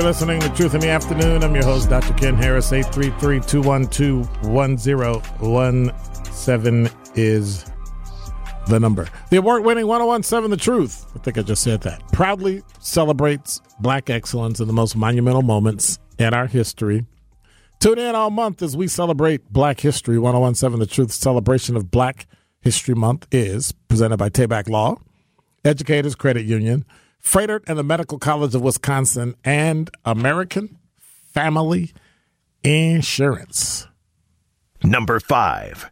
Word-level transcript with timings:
You're 0.00 0.08
listening 0.08 0.40
to 0.40 0.48
Truth 0.54 0.72
in 0.72 0.80
the 0.80 0.88
Afternoon. 0.88 1.44
I'm 1.44 1.54
your 1.54 1.62
host, 1.62 1.90
Dr. 1.90 2.14
Ken 2.14 2.34
Harris. 2.34 2.72
833 2.72 3.40
212 3.40 4.48
1017 4.48 6.90
is 7.16 7.70
the 8.66 8.80
number. 8.80 9.06
The 9.28 9.36
award 9.36 9.62
winning 9.62 9.86
1017 9.86 10.50
The 10.50 10.56
Truth, 10.56 11.04
I 11.14 11.18
think 11.18 11.36
I 11.36 11.42
just 11.42 11.62
said 11.62 11.82
that, 11.82 12.02
proudly 12.12 12.62
celebrates 12.78 13.60
black 13.80 14.08
excellence 14.08 14.58
in 14.58 14.68
the 14.68 14.72
most 14.72 14.96
monumental 14.96 15.42
moments 15.42 15.98
in 16.18 16.32
our 16.32 16.46
history. 16.46 17.04
Tune 17.78 17.98
in 17.98 18.14
all 18.14 18.30
month 18.30 18.62
as 18.62 18.74
we 18.74 18.88
celebrate 18.88 19.52
Black 19.52 19.80
History. 19.80 20.18
1017 20.18 20.80
The 20.80 20.86
Truth 20.86 21.12
celebration 21.12 21.76
of 21.76 21.90
Black 21.90 22.26
History 22.62 22.94
Month 22.94 23.26
is 23.30 23.72
presented 23.88 24.16
by 24.16 24.30
Tayback 24.30 24.66
Law, 24.66 24.96
Educators 25.62 26.14
Credit 26.14 26.46
Union, 26.46 26.86
Froedtert 27.22 27.62
and 27.66 27.78
the 27.78 27.82
Medical 27.82 28.18
College 28.18 28.54
of 28.54 28.62
Wisconsin, 28.62 29.34
and 29.44 29.90
American 30.04 30.78
Family 31.32 31.92
Insurance. 32.64 33.86
Number 34.82 35.20
five. 35.20 35.90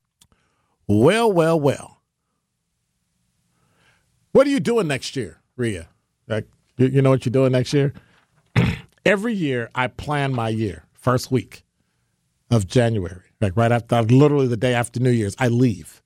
Well, 0.86 1.30
well, 1.30 1.58
well. 1.60 1.98
What 4.32 4.46
are 4.46 4.50
you 4.50 4.60
doing 4.60 4.88
next 4.88 5.16
year, 5.16 5.40
Rhea? 5.56 5.88
Like, 6.26 6.46
you, 6.76 6.86
you 6.86 7.02
know 7.02 7.10
what 7.10 7.24
you're 7.26 7.32
doing 7.32 7.52
next 7.52 7.72
year? 7.72 7.92
Every 9.04 9.34
year, 9.34 9.70
I 9.74 9.88
plan 9.88 10.34
my 10.34 10.48
year, 10.48 10.84
first 10.92 11.30
week 11.30 11.64
of 12.50 12.66
January, 12.66 13.24
like 13.40 13.56
right 13.56 13.72
after, 13.72 14.02
literally 14.02 14.46
the 14.46 14.56
day 14.56 14.74
after 14.74 15.00
New 15.00 15.10
Year's, 15.10 15.36
I 15.38 15.48
leave 15.48 16.02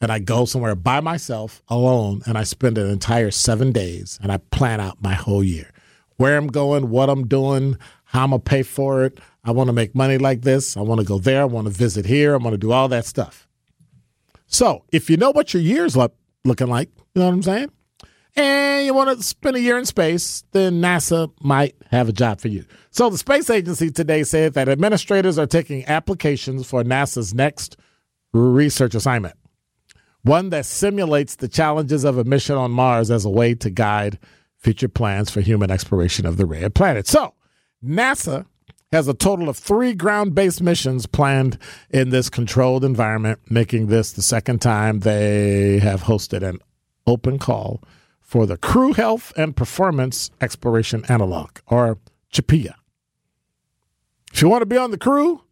and 0.00 0.12
I 0.12 0.18
go 0.18 0.44
somewhere 0.44 0.74
by 0.74 1.00
myself, 1.00 1.62
alone, 1.68 2.22
and 2.26 2.36
I 2.36 2.44
spend 2.44 2.78
an 2.78 2.88
entire 2.90 3.30
seven 3.30 3.72
days 3.72 4.18
and 4.22 4.30
I 4.30 4.38
plan 4.38 4.80
out 4.80 5.02
my 5.02 5.14
whole 5.14 5.42
year. 5.42 5.70
Where 6.16 6.36
I'm 6.36 6.48
going, 6.48 6.90
what 6.90 7.10
I'm 7.10 7.26
doing, 7.26 7.76
how 8.04 8.24
I'm 8.24 8.30
going 8.30 8.40
to 8.40 8.48
pay 8.48 8.62
for 8.62 9.04
it. 9.04 9.18
I 9.44 9.50
want 9.50 9.68
to 9.68 9.72
make 9.72 9.94
money 9.94 10.18
like 10.18 10.42
this. 10.42 10.76
I 10.76 10.80
want 10.80 11.00
to 11.00 11.06
go 11.06 11.18
there. 11.18 11.42
I 11.42 11.44
want 11.44 11.66
to 11.66 11.72
visit 11.72 12.06
here. 12.06 12.34
I 12.34 12.36
want 12.38 12.54
to 12.54 12.58
do 12.58 12.72
all 12.72 12.88
that 12.88 13.04
stuff. 13.04 13.48
So 14.46 14.84
if 14.92 15.10
you 15.10 15.16
know 15.16 15.30
what 15.30 15.52
your 15.52 15.62
year's 15.62 15.96
look, 15.96 16.14
looking 16.44 16.68
like, 16.68 16.90
you 17.14 17.20
know 17.20 17.26
what 17.26 17.34
I'm 17.34 17.42
saying? 17.42 17.70
And 18.36 18.84
you 18.84 18.92
want 18.92 19.16
to 19.16 19.22
spend 19.24 19.56
a 19.56 19.60
year 19.60 19.78
in 19.78 19.86
space, 19.86 20.44
then 20.52 20.80
NASA 20.80 21.32
might 21.40 21.74
have 21.90 22.08
a 22.08 22.12
job 22.12 22.40
for 22.40 22.48
you. 22.48 22.66
So 22.90 23.08
the 23.08 23.18
space 23.18 23.48
agency 23.48 23.90
today 23.90 24.24
said 24.24 24.54
that 24.54 24.68
administrators 24.68 25.38
are 25.38 25.46
taking 25.46 25.86
applications 25.86 26.66
for 26.66 26.84
NASA's 26.84 27.32
next 27.32 27.76
research 28.32 28.94
assignment 28.94 29.36
one 30.26 30.50
that 30.50 30.66
simulates 30.66 31.36
the 31.36 31.48
challenges 31.48 32.02
of 32.02 32.18
a 32.18 32.24
mission 32.24 32.56
on 32.56 32.72
Mars 32.72 33.10
as 33.10 33.24
a 33.24 33.30
way 33.30 33.54
to 33.54 33.70
guide 33.70 34.18
future 34.56 34.88
plans 34.88 35.30
for 35.30 35.40
human 35.40 35.70
exploration 35.70 36.26
of 36.26 36.36
the 36.36 36.46
red 36.46 36.74
planet. 36.74 37.06
So, 37.06 37.34
NASA 37.84 38.46
has 38.90 39.06
a 39.06 39.14
total 39.14 39.48
of 39.48 39.56
three 39.56 39.94
ground 39.94 40.34
based 40.34 40.60
missions 40.60 41.06
planned 41.06 41.58
in 41.90 42.10
this 42.10 42.28
controlled 42.28 42.84
environment, 42.84 43.38
making 43.48 43.86
this 43.86 44.12
the 44.12 44.22
second 44.22 44.60
time 44.60 45.00
they 45.00 45.78
have 45.78 46.02
hosted 46.02 46.42
an 46.42 46.58
open 47.06 47.38
call 47.38 47.82
for 48.20 48.46
the 48.46 48.56
Crew 48.56 48.92
Health 48.92 49.32
and 49.36 49.54
Performance 49.54 50.30
Exploration 50.40 51.04
Analog, 51.08 51.58
or 51.68 51.98
CHAPEA. 52.32 52.74
If 54.32 54.42
you 54.42 54.48
want 54.48 54.62
to 54.62 54.66
be 54.66 54.76
on 54.76 54.90
the 54.90 54.98
crew, 54.98 55.42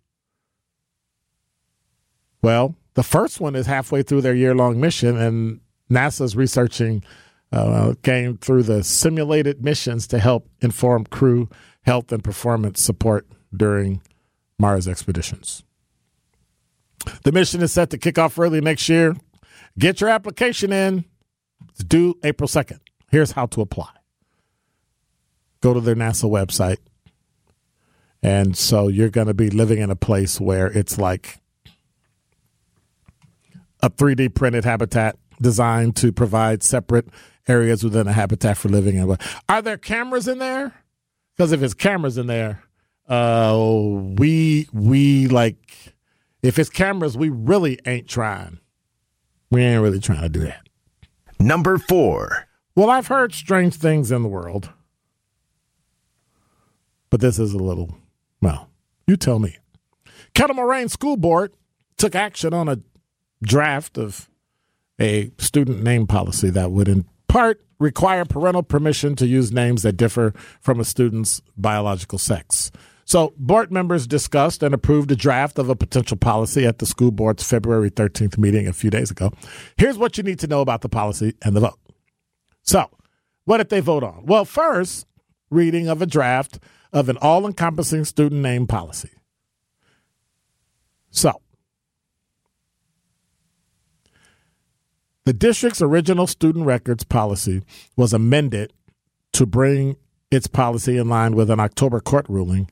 well, 2.42 2.74
the 2.94 3.02
first 3.02 3.40
one 3.40 3.54
is 3.54 3.66
halfway 3.66 4.02
through 4.02 4.22
their 4.22 4.34
year 4.34 4.54
long 4.54 4.80
mission, 4.80 5.16
and 5.16 5.60
NASA's 5.90 6.36
researching 6.36 7.02
uh, 7.52 7.94
came 8.02 8.36
through 8.38 8.64
the 8.64 8.82
simulated 8.82 9.64
missions 9.64 10.06
to 10.08 10.18
help 10.18 10.48
inform 10.60 11.04
crew 11.04 11.48
health 11.82 12.10
and 12.12 12.24
performance 12.24 12.82
support 12.82 13.26
during 13.54 14.00
Mars 14.58 14.88
expeditions. 14.88 15.62
The 17.22 17.32
mission 17.32 17.62
is 17.62 17.72
set 17.72 17.90
to 17.90 17.98
kick 17.98 18.18
off 18.18 18.38
early 18.38 18.60
next 18.60 18.88
year. 18.88 19.14
Get 19.78 20.00
your 20.00 20.10
application 20.10 20.72
in. 20.72 21.04
It's 21.70 21.84
due 21.84 22.14
April 22.22 22.48
2nd. 22.48 22.78
Here's 23.10 23.32
how 23.32 23.46
to 23.46 23.60
apply 23.60 23.90
go 25.60 25.72
to 25.72 25.80
their 25.80 25.94
NASA 25.94 26.28
website. 26.28 26.76
And 28.22 28.54
so 28.54 28.88
you're 28.88 29.08
going 29.08 29.28
to 29.28 29.34
be 29.34 29.48
living 29.48 29.78
in 29.78 29.90
a 29.90 29.96
place 29.96 30.38
where 30.38 30.66
it's 30.66 30.98
like 30.98 31.38
a 33.84 33.90
3D 33.90 34.34
printed 34.34 34.64
habitat 34.64 35.18
designed 35.40 35.94
to 35.96 36.10
provide 36.10 36.62
separate 36.62 37.06
areas 37.46 37.84
within 37.84 38.08
a 38.08 38.12
habitat 38.12 38.56
for 38.56 38.70
living. 38.70 38.98
And 38.98 39.20
are 39.48 39.60
there 39.60 39.76
cameras 39.76 40.26
in 40.26 40.38
there? 40.38 40.72
Because 41.36 41.52
if 41.52 41.62
it's 41.62 41.74
cameras 41.74 42.16
in 42.16 42.26
there, 42.26 42.62
uh, 43.08 43.54
we 44.16 44.68
we 44.72 45.28
like 45.28 45.92
if 46.42 46.58
it's 46.58 46.70
cameras, 46.70 47.16
we 47.16 47.28
really 47.28 47.78
ain't 47.84 48.08
trying. 48.08 48.58
We 49.50 49.62
ain't 49.62 49.82
really 49.82 50.00
trying 50.00 50.22
to 50.22 50.28
do 50.28 50.40
that. 50.40 50.66
Number 51.38 51.76
four. 51.76 52.46
Well, 52.74 52.90
I've 52.90 53.08
heard 53.08 53.34
strange 53.34 53.74
things 53.74 54.10
in 54.10 54.22
the 54.22 54.28
world, 54.28 54.70
but 57.10 57.20
this 57.20 57.38
is 57.38 57.52
a 57.52 57.58
little. 57.58 57.94
Well, 58.40 58.70
you 59.06 59.16
tell 59.16 59.38
me. 59.38 59.58
Kettle 60.34 60.56
Moraine 60.56 60.88
School 60.88 61.16
Board 61.16 61.52
took 61.98 62.14
action 62.14 62.52
on 62.52 62.68
a 62.68 62.78
draft 63.44 63.98
of 63.98 64.28
a 65.00 65.30
student 65.38 65.82
name 65.82 66.06
policy 66.06 66.50
that 66.50 66.70
would, 66.70 66.88
in 66.88 67.04
part, 67.28 67.60
require 67.78 68.24
parental 68.24 68.62
permission 68.62 69.16
to 69.16 69.26
use 69.26 69.52
names 69.52 69.82
that 69.82 69.96
differ 69.96 70.32
from 70.60 70.80
a 70.80 70.84
student's 70.84 71.42
biological 71.56 72.18
sex. 72.18 72.70
So, 73.06 73.34
board 73.36 73.70
members 73.70 74.06
discussed 74.06 74.62
and 74.62 74.74
approved 74.74 75.10
a 75.10 75.16
draft 75.16 75.58
of 75.58 75.68
a 75.68 75.76
potential 75.76 76.16
policy 76.16 76.64
at 76.64 76.78
the 76.78 76.86
school 76.86 77.10
board's 77.10 77.44
February 77.44 77.90
13th 77.90 78.38
meeting 78.38 78.66
a 78.66 78.72
few 78.72 78.88
days 78.88 79.10
ago. 79.10 79.30
Here's 79.76 79.98
what 79.98 80.16
you 80.16 80.24
need 80.24 80.38
to 80.38 80.46
know 80.46 80.62
about 80.62 80.80
the 80.80 80.88
policy 80.88 81.34
and 81.42 81.54
the 81.54 81.60
vote. 81.60 81.78
So, 82.62 82.88
what 83.44 83.58
did 83.58 83.68
they 83.68 83.80
vote 83.80 84.04
on? 84.04 84.24
Well, 84.24 84.46
first, 84.46 85.06
reading 85.50 85.88
of 85.88 86.00
a 86.00 86.06
draft 86.06 86.58
of 86.94 87.10
an 87.10 87.18
all 87.18 87.46
encompassing 87.46 88.06
student 88.06 88.40
name 88.40 88.66
policy. 88.66 89.10
So, 91.10 91.42
the 95.24 95.32
district's 95.32 95.80
original 95.80 96.26
student 96.26 96.66
records 96.66 97.04
policy 97.04 97.62
was 97.96 98.12
amended 98.12 98.72
to 99.32 99.46
bring 99.46 99.96
its 100.30 100.46
policy 100.46 100.96
in 100.96 101.08
line 101.08 101.34
with 101.34 101.50
an 101.50 101.60
October 101.60 102.00
court 102.00 102.26
ruling 102.28 102.70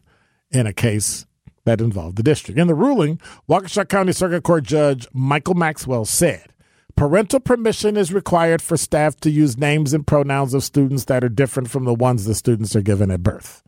in 0.51 0.67
a 0.67 0.73
case 0.73 1.27
that 1.65 1.81
involved 1.81 2.17
the 2.17 2.23
district. 2.23 2.59
In 2.59 2.67
the 2.67 2.75
ruling, 2.75 3.21
Waukesha 3.49 3.89
County 3.89 4.13
Circuit 4.13 4.43
Court 4.43 4.65
Judge 4.65 5.07
Michael 5.13 5.55
Maxwell 5.55 6.05
said 6.05 6.53
parental 6.97 7.41
permission 7.41 7.97
is 7.97 8.13
required 8.13 8.61
for 8.61 8.77
staff 8.77 9.17
to 9.17 9.31
use 9.31 9.57
names 9.57 9.95
and 9.95 10.07
pronouns 10.07 10.53
of 10.55 10.63
students 10.63 11.05
that 11.07 11.25
are 11.25 11.29
different 11.29 11.71
from 11.71 11.85
the 11.85 11.95
ones 11.95 12.25
the 12.25 12.35
students 12.35 12.77
are 12.77 12.83
given 12.83 13.11
at 13.11 13.23
birth. 13.23 13.63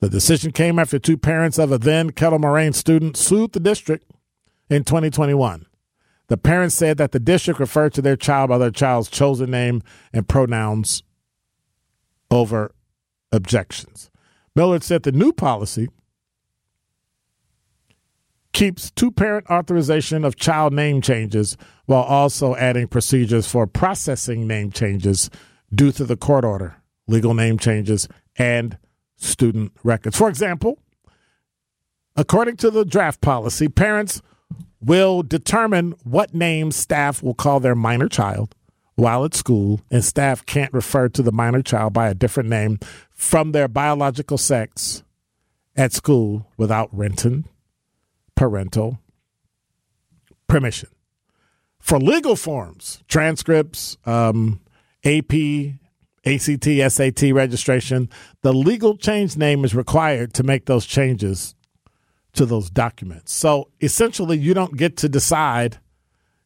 The 0.00 0.08
decision 0.08 0.52
came 0.52 0.78
after 0.78 0.98
two 0.98 1.16
parents 1.16 1.58
of 1.58 1.72
a 1.72 1.78
then 1.78 2.10
Kettle 2.10 2.38
Moraine 2.38 2.72
student 2.72 3.16
sued 3.16 3.52
the 3.52 3.60
district 3.60 4.10
in 4.70 4.84
2021. 4.84 5.65
The 6.28 6.36
parents 6.36 6.74
said 6.74 6.98
that 6.98 7.12
the 7.12 7.20
district 7.20 7.60
referred 7.60 7.94
to 7.94 8.02
their 8.02 8.16
child 8.16 8.50
by 8.50 8.58
their 8.58 8.70
child's 8.70 9.08
chosen 9.08 9.50
name 9.50 9.82
and 10.12 10.28
pronouns 10.28 11.02
over 12.30 12.74
objections. 13.32 14.10
Millard 14.54 14.82
said 14.82 15.02
the 15.02 15.12
new 15.12 15.32
policy 15.32 15.88
keeps 18.52 18.90
two 18.92 19.10
parent 19.10 19.46
authorization 19.50 20.24
of 20.24 20.34
child 20.34 20.72
name 20.72 21.02
changes 21.02 21.56
while 21.84 22.02
also 22.02 22.56
adding 22.56 22.88
procedures 22.88 23.46
for 23.46 23.66
processing 23.66 24.46
name 24.46 24.72
changes 24.72 25.28
due 25.74 25.92
to 25.92 26.04
the 26.04 26.16
court 26.16 26.44
order, 26.44 26.76
legal 27.06 27.34
name 27.34 27.58
changes, 27.58 28.08
and 28.36 28.78
student 29.16 29.72
records. 29.84 30.16
For 30.16 30.28
example, 30.28 30.78
according 32.16 32.56
to 32.56 32.70
the 32.70 32.84
draft 32.84 33.20
policy, 33.20 33.68
parents 33.68 34.22
will 34.80 35.22
determine 35.22 35.94
what 36.04 36.34
name 36.34 36.70
staff 36.70 37.22
will 37.22 37.34
call 37.34 37.60
their 37.60 37.74
minor 37.74 38.08
child 38.08 38.54
while 38.96 39.24
at 39.24 39.34
school, 39.34 39.80
and 39.90 40.02
staff 40.02 40.44
can't 40.46 40.72
refer 40.72 41.08
to 41.10 41.22
the 41.22 41.32
minor 41.32 41.62
child 41.62 41.92
by 41.92 42.08
a 42.08 42.14
different 42.14 42.48
name 42.48 42.78
from 43.12 43.52
their 43.52 43.68
biological 43.68 44.38
sex 44.38 45.02
at 45.76 45.92
school 45.92 46.46
without 46.56 46.88
written 46.96 47.44
parental 48.34 48.98
permission. 50.48 50.88
For 51.78 51.98
legal 52.00 52.36
forms, 52.36 53.02
transcripts, 53.06 53.96
um, 54.06 54.60
AP, 55.04 55.32
ACT, 56.24 56.66
SAT 56.88 57.32
registration, 57.32 58.08
the 58.42 58.52
legal 58.52 58.96
change 58.96 59.36
name 59.36 59.64
is 59.64 59.74
required 59.74 60.32
to 60.34 60.42
make 60.42 60.66
those 60.66 60.86
changes 60.86 61.54
to 62.36 62.46
those 62.46 62.70
documents. 62.70 63.32
So 63.32 63.70
essentially, 63.80 64.38
you 64.38 64.54
don't 64.54 64.76
get 64.76 64.96
to 64.98 65.08
decide 65.08 65.78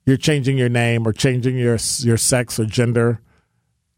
you're 0.06 0.16
changing 0.16 0.58
your 0.58 0.68
name 0.68 1.06
or 1.06 1.12
changing 1.12 1.56
your 1.56 1.78
your 1.98 2.16
sex 2.16 2.58
or 2.58 2.64
gender, 2.64 3.20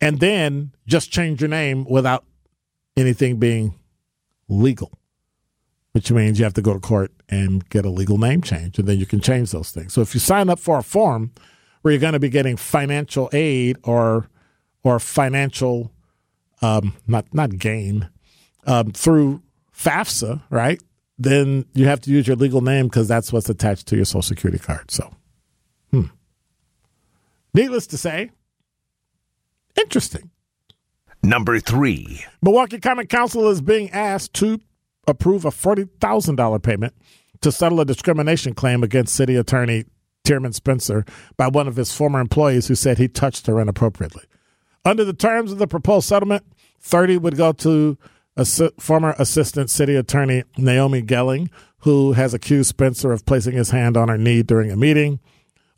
and 0.00 0.20
then 0.20 0.72
just 0.86 1.10
change 1.10 1.40
your 1.40 1.48
name 1.48 1.84
without 1.88 2.24
anything 2.96 3.38
being 3.38 3.74
legal, 4.48 4.98
which 5.92 6.10
means 6.10 6.38
you 6.38 6.44
have 6.44 6.54
to 6.54 6.62
go 6.62 6.74
to 6.74 6.80
court 6.80 7.12
and 7.28 7.68
get 7.70 7.84
a 7.84 7.90
legal 7.90 8.18
name 8.18 8.42
change, 8.42 8.78
and 8.78 8.86
then 8.86 8.98
you 8.98 9.06
can 9.06 9.20
change 9.20 9.52
those 9.52 9.70
things. 9.70 9.92
So 9.92 10.00
if 10.00 10.14
you 10.14 10.20
sign 10.20 10.50
up 10.50 10.58
for 10.58 10.78
a 10.78 10.82
form 10.82 11.32
where 11.80 11.92
you're 11.92 12.00
going 12.00 12.12
to 12.12 12.20
be 12.20 12.28
getting 12.28 12.56
financial 12.56 13.30
aid 13.32 13.76
or 13.84 14.28
or 14.84 14.98
financial 14.98 15.92
um, 16.60 16.94
not 17.06 17.32
not 17.32 17.58
gain 17.58 18.08
um, 18.66 18.92
through 18.92 19.42
FAFSA, 19.76 20.42
right? 20.50 20.80
Then 21.22 21.66
you 21.72 21.86
have 21.86 22.00
to 22.00 22.10
use 22.10 22.26
your 22.26 22.36
legal 22.36 22.60
name 22.62 22.86
because 22.88 23.06
that's 23.06 23.32
what's 23.32 23.48
attached 23.48 23.86
to 23.88 23.96
your 23.96 24.04
Social 24.04 24.22
Security 24.22 24.58
card. 24.58 24.90
So, 24.90 25.14
hmm. 25.92 26.06
Needless 27.54 27.86
to 27.88 27.98
say, 27.98 28.30
interesting. 29.76 30.30
Number 31.22 31.60
three. 31.60 32.24
Milwaukee 32.42 32.80
Common 32.80 33.06
Council 33.06 33.48
is 33.50 33.60
being 33.60 33.90
asked 33.90 34.34
to 34.34 34.60
approve 35.06 35.44
a 35.44 35.50
$40,000 35.50 36.62
payment 36.62 36.94
to 37.40 37.52
settle 37.52 37.80
a 37.80 37.84
discrimination 37.84 38.54
claim 38.54 38.82
against 38.82 39.14
City 39.14 39.36
Attorney 39.36 39.84
Tearman 40.24 40.54
Spencer 40.54 41.04
by 41.36 41.46
one 41.46 41.69
of 41.69 41.76
his 41.76 41.94
former 41.94 42.19
employees 42.19 42.66
who 42.66 42.74
said 42.74 42.98
he 42.98 43.06
touched 43.06 43.46
her 43.46 43.60
inappropriately. 43.60 44.24
Under 44.84 45.04
the 45.04 45.12
terms 45.12 45.52
of 45.52 45.58
the 45.58 45.69
proposed 45.69 46.08
settlement, 46.08 46.44
30 46.80 47.19
would 47.19 47.36
go 47.36 47.52
to 47.52 47.96
former 48.79 49.14
Assistant 49.19 49.70
City 49.70 49.94
Attorney 49.96 50.44
Naomi 50.56 51.02
Gelling, 51.02 51.50
who 51.79 52.12
has 52.12 52.32
accused 52.34 52.69
Spencer 52.69 53.12
of 53.12 53.26
placing 53.26 53.55
his 53.55 53.70
hand 53.70 53.96
on 53.96 54.08
her 54.08 54.19
knee 54.19 54.43
during 54.43 54.70
a 54.70 54.76
meeting 54.76 55.20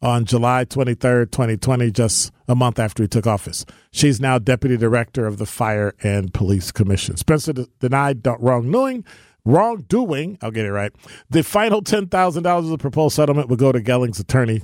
on 0.02 0.26
July 0.26 0.64
23rd, 0.66 1.30
2020, 1.30 1.90
just 1.90 2.30
a 2.46 2.54
month 2.54 2.78
after 2.78 3.02
he 3.02 3.08
took 3.08 3.26
office. 3.26 3.64
She's 3.90 4.20
now 4.20 4.38
deputy 4.38 4.76
director 4.76 5.26
of 5.26 5.38
the 5.38 5.46
Fire 5.46 5.94
and 6.02 6.32
Police 6.32 6.70
Commission. 6.72 7.16
Spencer 7.16 7.54
d- 7.54 7.66
denied 7.80 8.20
wrongdoing. 8.38 9.04
Wrongdoing, 9.46 10.38
I'll 10.42 10.50
get 10.50 10.66
it 10.66 10.72
right. 10.72 10.92
The 11.30 11.42
final 11.42 11.82
$10,000 11.82 12.58
of 12.58 12.66
the 12.68 12.78
proposed 12.78 13.16
settlement 13.16 13.48
would 13.48 13.58
go 13.58 13.72
to 13.72 13.80
Gelling's 13.80 14.20
attorney, 14.20 14.62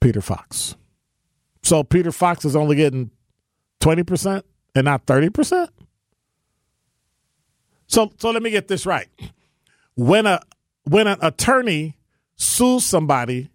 Peter 0.00 0.20
Fox. 0.20 0.76
So 1.62 1.82
Peter 1.84 2.12
Fox 2.12 2.44
is 2.44 2.56
only 2.56 2.76
getting 2.76 3.10
20% 3.80 4.42
and 4.74 4.84
not 4.84 5.06
30%? 5.06 5.68
So 7.98 8.12
so 8.16 8.30
let 8.30 8.44
me 8.44 8.50
get 8.50 8.68
this 8.68 8.86
right. 8.86 9.08
When 9.96 10.24
a 10.24 10.40
when 10.84 11.08
an 11.08 11.18
attorney 11.20 11.96
sues 12.36 12.84
somebody 12.84 13.50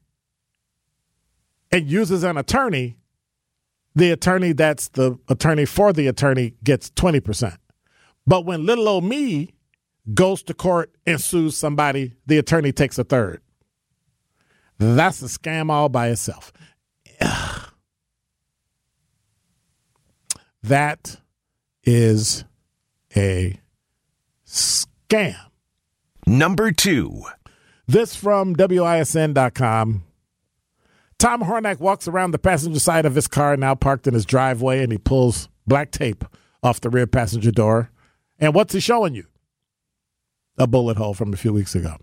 and 1.72 1.90
uses 1.90 2.26
an 2.26 2.38
attorney, 2.38 2.98
the 3.96 4.12
attorney 4.12 4.52
that's 4.52 4.90
the 4.90 5.18
attorney 5.30 5.64
for 5.64 5.94
the 5.94 6.08
attorney 6.08 6.56
gets 6.62 6.90
20%. 6.90 7.56
But 8.28 8.46
when 8.46 8.66
little 8.66 8.90
old 8.90 9.06
me 9.06 9.54
goes 10.14 10.44
to 10.44 10.54
court 10.54 10.94
and 11.06 11.22
sues 11.22 11.56
somebody, 11.56 12.12
the 12.26 12.38
attorney 12.38 12.74
takes 12.74 13.00
a 13.00 13.06
third. 13.06 13.42
That's 14.78 15.22
a 15.22 15.28
scam 15.28 15.72
all 15.72 15.88
by 15.88 16.10
itself. 16.10 16.52
That 20.64 21.16
is 21.86 22.44
a 23.16 23.58
scam. 24.54 25.36
Number 26.26 26.72
two. 26.72 27.24
This 27.88 28.16
from 28.16 28.56
WISN.com. 28.56 30.04
Tom 31.20 31.42
Hornack 31.42 31.80
walks 31.80 32.08
around 32.08 32.32
the 32.32 32.40
passenger 32.40 32.80
side 32.80 33.06
of 33.06 33.16
his 33.16 33.28
car 33.28 33.58
now 33.58 33.76
parked 33.76 34.08
in 34.08 34.14
his 34.14 34.26
driveway 34.26 34.84
and 34.84 34.92
he 34.92 34.98
pulls 34.98 35.50
black 35.68 35.92
tape 35.92 36.24
off 36.62 36.82
the 36.82 36.90
rear 36.90 37.08
passenger 37.08 37.52
door. 37.52 37.90
And 38.40 38.54
what's 38.54 38.74
he 38.74 38.80
showing 38.80 39.16
you? 39.16 39.26
A 40.58 40.68
bullet 40.68 40.98
hole 40.98 41.14
from 41.14 41.34
a 41.34 41.38
few 41.38 41.54
weeks 41.54 41.76
ago. 41.76 41.98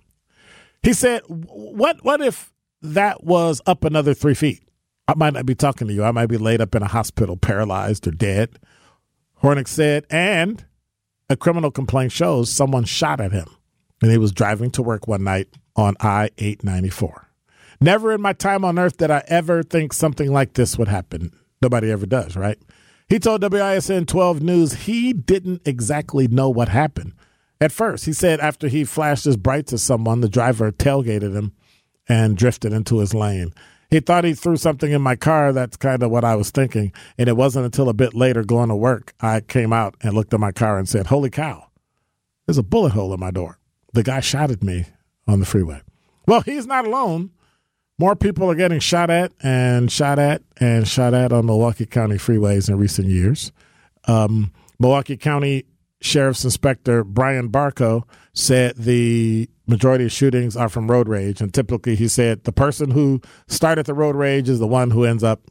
He 0.83 0.93
said, 0.93 1.23
What 1.29 2.03
what 2.05 2.21
if 2.21 2.53
that 2.83 3.23
was 3.23 3.61
up 3.67 3.85
another 3.85 4.15
three 4.15 4.35
feet? 4.35 4.63
I 5.07 5.15
might 5.15 5.35
not 5.35 5.47
be 5.47 5.55
talking 5.55 5.89
to 5.89 5.95
you. 5.95 6.03
I 6.03 6.13
might 6.13 6.27
be 6.29 6.39
laid 6.39 6.61
up 6.61 6.75
in 6.75 6.83
a 6.83 6.89
hospital, 6.89 7.37
paralyzed 7.37 8.07
or 8.07 8.13
dead. 8.13 8.59
Hornack 9.43 9.69
said, 9.69 10.07
and 10.11 10.65
a 11.31 11.37
criminal 11.37 11.71
complaint 11.71 12.13
shows 12.13 12.51
someone 12.51 12.85
shot 12.85 13.21
at 13.21 13.33
him 13.33 13.47
and 14.03 14.11
he 14.11 14.19
was 14.19 14.33
driving 14.33 14.71
to 14.73 14.83
work 14.83 15.07
one 15.07 15.25
night 15.25 15.49
on 15.77 15.95
I 16.01 16.31
894. 16.37 17.29
Never 17.81 18.13
in 18.13 18.21
my 18.21 18.35
time 18.35 18.65
on 18.65 18.79
earth 18.79 18.99
did 18.99 19.11
I 19.11 19.23
ever 19.29 19.63
think 19.63 19.93
something 19.93 20.31
like 20.31 20.55
this 20.55 20.77
would 20.77 20.89
happen. 20.89 21.33
Nobody 21.63 21.91
ever 21.91 22.05
does, 22.05 22.37
right? 22.37 22.59
He 23.09 23.19
told 23.19 23.43
WISN 23.43 24.07
12 24.07 24.43
News 24.43 24.73
he 24.73 25.13
didn't 25.13 25.63
exactly 25.65 26.29
know 26.29 26.51
what 26.51 26.69
happened. 26.69 27.15
At 27.61 27.73
first, 27.73 28.07
he 28.07 28.13
said 28.13 28.41
after 28.41 28.69
he 28.69 28.85
flashed 28.85 29.25
his 29.25 29.37
brights 29.37 29.73
at 29.73 29.81
someone, 29.81 30.21
the 30.21 30.29
driver 30.29 30.73
tailgated 30.73 31.35
him 31.35 31.53
and 32.09 32.37
drifted 32.37 32.73
into 32.73 32.99
his 32.99 33.15
lane. 33.15 33.53
He 33.91 34.01
thought 34.01 34.25
he 34.25 34.35
threw 34.35 34.57
something 34.57 34.93
in 34.93 35.03
my 35.03 35.17
car. 35.17 35.53
That's 35.53 35.77
kind 35.77 36.03
of 36.03 36.11
what 36.11 36.25
I 36.25 36.37
was 36.37 36.51
thinking. 36.51 36.93
And 37.19 37.29
it 37.29 37.37
wasn't 37.37 37.65
until 37.65 37.89
a 37.89 37.95
bit 37.95 38.15
later 38.15 38.45
going 38.45 38.69
to 38.69 38.77
work, 38.77 39.15
I 39.21 39.41
came 39.41 39.73
out 39.73 39.97
and 40.01 40.15
looked 40.15 40.33
at 40.33 40.41
my 40.41 40.53
car 40.53 40.79
and 40.79 40.89
said, 40.89 41.09
Holy 41.09 41.31
cow, 41.31 41.67
there's 42.47 42.59
a 42.59 42.63
bullet 42.63 42.93
hole 42.93 43.13
in 43.13 43.21
my 43.21 43.31
door. 43.33 43.59
The 43.93 44.05
guy 44.05 44.21
shot 44.21 44.51
at 44.51 44.63
me 44.63 44.87
on 45.27 45.41
the 45.41 45.47
freeway. 45.47 45.83
Well, 46.27 46.43
he's 46.43 46.67
not 46.67 46.87
alone. 46.87 47.31
More 47.99 48.17
people 48.17 48.51
are 48.51 48.55
getting 48.55 48.81
shot 48.81 49.11
at 49.11 49.33
and 49.43 49.91
shot 49.91 50.19
at 50.19 50.43
and 50.59 50.87
shot 50.89 51.13
at 51.13 51.33
on 51.33 51.47
Milwaukee 51.47 51.85
County 51.85 52.17
freeways 52.17 52.69
in 52.69 52.79
recent 52.79 53.09
years. 53.09 53.53
Um, 54.07 54.53
Milwaukee 54.79 55.17
County 55.17 55.67
Sheriff's 56.01 56.45
Inspector 56.45 57.05
Brian 57.05 57.51
Barco 57.51 58.05
said 58.33 58.77
the 58.77 59.51
majority 59.71 60.05
of 60.05 60.13
shootings 60.13 60.57
are 60.57 60.69
from 60.69 60.91
road 60.91 61.09
rage. 61.09 61.41
And 61.41 61.55
typically, 61.55 61.97
he 61.97 62.09
said 62.09 62.45
the 62.45 62.53
person 62.53 62.91
who 62.91 63.23
started 63.47 63.87
the 63.87 63.95
road 63.95 64.17
rage 64.17 64.49
is 64.49 64.59
the 64.59 64.67
one 64.67 64.91
who 64.91 65.05
ends 65.05 65.25
up 65.25 65.51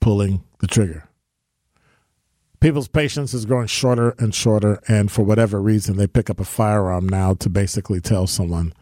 pulling 0.00 0.44
the 0.60 0.66
trigger. 0.66 1.08
People's 2.60 2.88
patience 2.88 3.32
is 3.32 3.46
growing 3.46 3.66
shorter 3.66 4.14
and 4.18 4.34
shorter. 4.34 4.80
And 4.86 5.10
for 5.10 5.22
whatever 5.22 5.60
reason, 5.60 5.96
they 5.96 6.06
pick 6.06 6.28
up 6.28 6.38
a 6.38 6.44
firearm 6.44 7.08
now 7.08 7.34
to 7.34 7.48
basically 7.48 8.00
tell 8.00 8.26
someone 8.26 8.74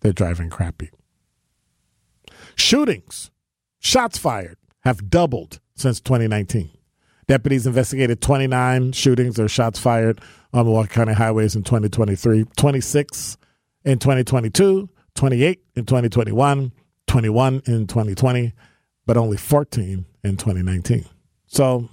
they're 0.00 0.12
driving 0.12 0.48
crappy. 0.48 0.90
Shootings, 2.56 3.30
shots 3.78 4.18
fired, 4.18 4.56
have 4.80 5.10
doubled 5.10 5.60
since 5.74 6.00
2019. 6.00 6.70
Deputies 7.28 7.66
investigated 7.66 8.20
29 8.20 8.92
shootings 8.92 9.38
or 9.38 9.48
shots 9.48 9.78
fired 9.78 10.20
on 10.52 10.64
Milwaukee 10.66 10.92
County 10.92 11.12
highways 11.12 11.54
in 11.54 11.62
2023, 11.62 12.44
26 12.56 13.36
in 13.84 13.98
2022, 13.98 14.88
28 15.14 15.60
in 15.74 15.84
2021, 15.86 16.72
21 17.06 17.62
in 17.66 17.86
2020, 17.86 18.52
but 19.06 19.16
only 19.16 19.36
14 19.36 20.04
in 20.24 20.36
2019. 20.36 21.04
So, 21.46 21.88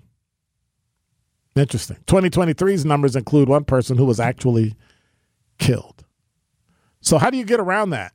interesting. 1.56 1.98
2023's 2.06 2.86
numbers 2.86 3.16
include 3.16 3.50
one 3.50 3.66
person 3.66 3.98
who 3.98 4.06
was 4.06 4.20
actually 4.20 4.76
killed. 5.58 6.06
So, 7.02 7.18
how 7.18 7.30
do 7.30 7.38
you 7.38 7.46
get 7.46 7.60
around 7.60 7.92
that? 7.92 8.14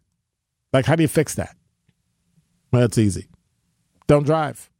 Like, 0.73 0.87
how 0.87 0.97
do 0.97 1.03
you 1.03 1.09
fix 1.09 1.35
that? 1.35 1.57
Well, 2.73 2.83
it's 2.83 2.99
easy. 2.99 3.29
Don't 4.07 4.25
drive. 4.25 4.71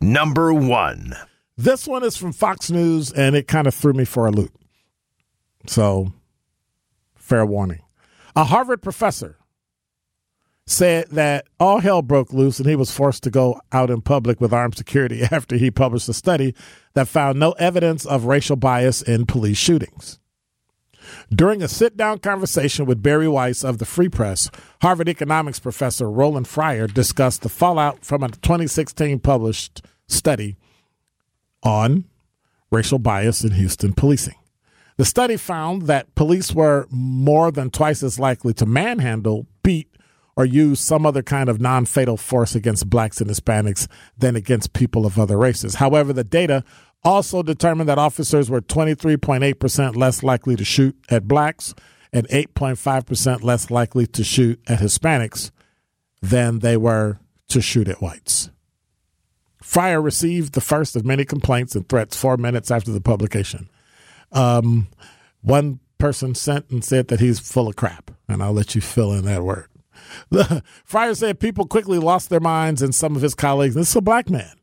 Number 0.00 0.52
one. 0.52 1.14
This 1.56 1.86
one 1.86 2.04
is 2.04 2.16
from 2.16 2.32
Fox 2.32 2.70
News, 2.70 3.12
and 3.12 3.36
it 3.36 3.46
kind 3.46 3.66
of 3.66 3.74
threw 3.74 3.92
me 3.92 4.04
for 4.04 4.26
a 4.26 4.30
loop. 4.30 4.52
So, 5.66 6.12
fair 7.16 7.44
warning. 7.44 7.80
A 8.36 8.44
Harvard 8.44 8.82
professor 8.82 9.36
said 10.66 11.08
that 11.10 11.46
all 11.58 11.80
hell 11.80 12.00
broke 12.00 12.32
loose 12.32 12.58
and 12.60 12.68
he 12.68 12.76
was 12.76 12.92
forced 12.92 13.24
to 13.24 13.30
go 13.30 13.60
out 13.72 13.90
in 13.90 14.00
public 14.00 14.40
with 14.40 14.52
armed 14.52 14.76
security 14.76 15.22
after 15.30 15.56
he 15.56 15.70
published 15.70 16.08
a 16.08 16.14
study 16.14 16.54
that 16.94 17.08
found 17.08 17.38
no 17.38 17.52
evidence 17.52 18.06
of 18.06 18.24
racial 18.24 18.56
bias 18.56 19.02
in 19.02 19.26
police 19.26 19.58
shootings. 19.58 20.18
During 21.34 21.62
a 21.62 21.68
sit 21.68 21.96
down 21.96 22.18
conversation 22.18 22.86
with 22.86 23.02
Bari 23.02 23.26
Weiss 23.26 23.64
of 23.64 23.78
the 23.78 23.84
Free 23.84 24.08
Press, 24.08 24.50
Harvard 24.80 25.08
economics 25.08 25.58
professor 25.58 26.08
Roland 26.10 26.46
Fryer 26.46 26.86
discussed 26.86 27.42
the 27.42 27.48
fallout 27.48 28.04
from 28.04 28.22
a 28.22 28.28
2016 28.28 29.18
published 29.18 29.82
study 30.06 30.56
on 31.62 32.04
racial 32.70 32.98
bias 32.98 33.42
in 33.42 33.52
Houston 33.52 33.92
policing. 33.92 34.39
The 35.00 35.06
study 35.06 35.38
found 35.38 35.86
that 35.86 36.14
police 36.14 36.52
were 36.52 36.86
more 36.90 37.50
than 37.50 37.70
twice 37.70 38.02
as 38.02 38.18
likely 38.18 38.52
to 38.52 38.66
manhandle, 38.66 39.46
beat, 39.62 39.88
or 40.36 40.44
use 40.44 40.78
some 40.78 41.06
other 41.06 41.22
kind 41.22 41.48
of 41.48 41.58
non 41.58 41.86
fatal 41.86 42.18
force 42.18 42.54
against 42.54 42.90
blacks 42.90 43.18
and 43.18 43.30
Hispanics 43.30 43.88
than 44.18 44.36
against 44.36 44.74
people 44.74 45.06
of 45.06 45.18
other 45.18 45.38
races. 45.38 45.76
However, 45.76 46.12
the 46.12 46.22
data 46.22 46.64
also 47.02 47.42
determined 47.42 47.88
that 47.88 47.96
officers 47.96 48.50
were 48.50 48.60
23.8% 48.60 49.96
less 49.96 50.22
likely 50.22 50.54
to 50.54 50.66
shoot 50.66 50.94
at 51.08 51.26
blacks 51.26 51.72
and 52.12 52.28
8.5% 52.28 53.42
less 53.42 53.70
likely 53.70 54.06
to 54.06 54.22
shoot 54.22 54.60
at 54.66 54.80
Hispanics 54.80 55.50
than 56.20 56.58
they 56.58 56.76
were 56.76 57.20
to 57.48 57.62
shoot 57.62 57.88
at 57.88 58.02
whites. 58.02 58.50
Fryer 59.62 60.02
received 60.02 60.52
the 60.52 60.60
first 60.60 60.94
of 60.94 61.06
many 61.06 61.24
complaints 61.24 61.74
and 61.74 61.88
threats 61.88 62.18
four 62.18 62.36
minutes 62.36 62.70
after 62.70 62.90
the 62.92 63.00
publication. 63.00 63.70
Um, 64.32 64.88
one 65.42 65.80
person 65.98 66.34
sent 66.34 66.70
and 66.70 66.84
said 66.84 67.08
that 67.08 67.20
he's 67.20 67.38
full 67.38 67.68
of 67.68 67.76
crap, 67.76 68.10
and 68.28 68.42
I'll 68.42 68.52
let 68.52 68.74
you 68.74 68.80
fill 68.80 69.12
in 69.12 69.24
that 69.26 69.42
word. 69.42 69.66
The, 70.30 70.62
Fryer 70.84 71.14
said 71.14 71.40
people 71.40 71.66
quickly 71.66 71.98
lost 71.98 72.30
their 72.30 72.40
minds, 72.40 72.82
and 72.82 72.94
some 72.94 73.16
of 73.16 73.22
his 73.22 73.34
colleagues, 73.34 73.74
this 73.74 73.90
is 73.90 73.96
a 73.96 74.00
black 74.00 74.30
man, 74.30 74.54